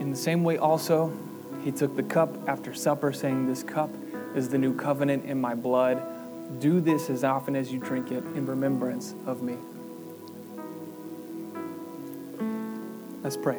In 0.00 0.10
the 0.10 0.16
same 0.16 0.44
way, 0.44 0.58
also, 0.58 1.12
he 1.62 1.72
took 1.72 1.96
the 1.96 2.02
cup 2.02 2.48
after 2.48 2.74
supper, 2.74 3.12
saying, 3.12 3.46
This 3.46 3.62
cup 3.62 3.90
is 4.34 4.48
the 4.48 4.58
new 4.58 4.74
covenant 4.74 5.24
in 5.24 5.40
my 5.40 5.54
blood. 5.54 6.02
Do 6.60 6.80
this 6.80 7.08
as 7.08 7.24
often 7.24 7.56
as 7.56 7.72
you 7.72 7.78
drink 7.78 8.10
it 8.12 8.22
in 8.34 8.46
remembrance 8.46 9.14
of 9.26 9.42
me. 9.42 9.56
Let's 13.22 13.38
pray. 13.38 13.58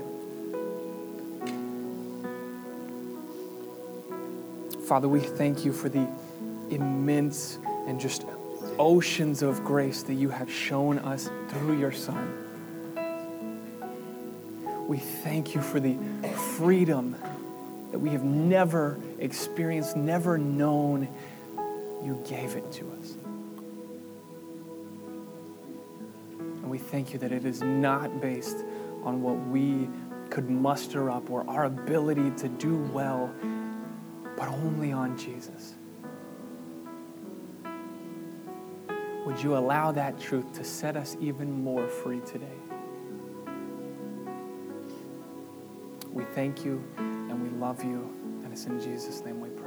Father, 4.85 5.09
we 5.09 5.19
thank 5.19 5.65
you 5.65 5.73
for 5.73 5.89
the 5.89 6.07
immense 6.69 7.57
and 7.87 7.99
just 7.99 8.23
oceans 8.77 9.41
of 9.41 9.63
grace 9.63 10.03
that 10.03 10.13
you 10.13 10.29
have 10.29 10.51
shown 10.51 10.99
us 10.99 11.27
through 11.49 11.79
your 11.79 11.91
Son. 11.91 12.43
We 14.87 14.99
thank 14.99 15.55
you 15.55 15.61
for 15.61 15.79
the 15.79 15.97
freedom 16.55 17.15
that 17.91 17.97
we 17.97 18.11
have 18.11 18.23
never 18.23 18.99
experienced, 19.17 19.95
never 19.95 20.37
known. 20.37 21.07
You 22.03 22.23
gave 22.27 22.55
it 22.55 22.71
to 22.73 22.91
us. 22.99 23.17
And 26.37 26.69
we 26.69 26.77
thank 26.77 27.11
you 27.11 27.17
that 27.19 27.31
it 27.31 27.43
is 27.43 27.63
not 27.63 28.21
based 28.21 28.63
on 29.03 29.23
what 29.23 29.37
we 29.47 29.89
could 30.29 30.47
muster 30.47 31.09
up 31.09 31.31
or 31.31 31.43
our 31.49 31.65
ability 31.65 32.29
to 32.37 32.49
do 32.49 32.77
well 32.93 33.33
but 34.37 34.47
only 34.47 34.91
on 34.91 35.17
Jesus. 35.17 35.73
Would 39.25 39.41
you 39.41 39.57
allow 39.57 39.91
that 39.91 40.19
truth 40.19 40.53
to 40.53 40.63
set 40.63 40.95
us 40.95 41.17
even 41.19 41.63
more 41.63 41.87
free 41.87 42.19
today? 42.21 42.45
We 46.11 46.23
thank 46.35 46.63
you 46.63 46.83
and 46.97 47.41
we 47.41 47.49
love 47.57 47.83
you, 47.83 48.13
and 48.43 48.53
it's 48.53 48.65
in 48.65 48.79
Jesus' 48.79 49.25
name 49.25 49.41
we 49.41 49.49
pray. 49.49 49.64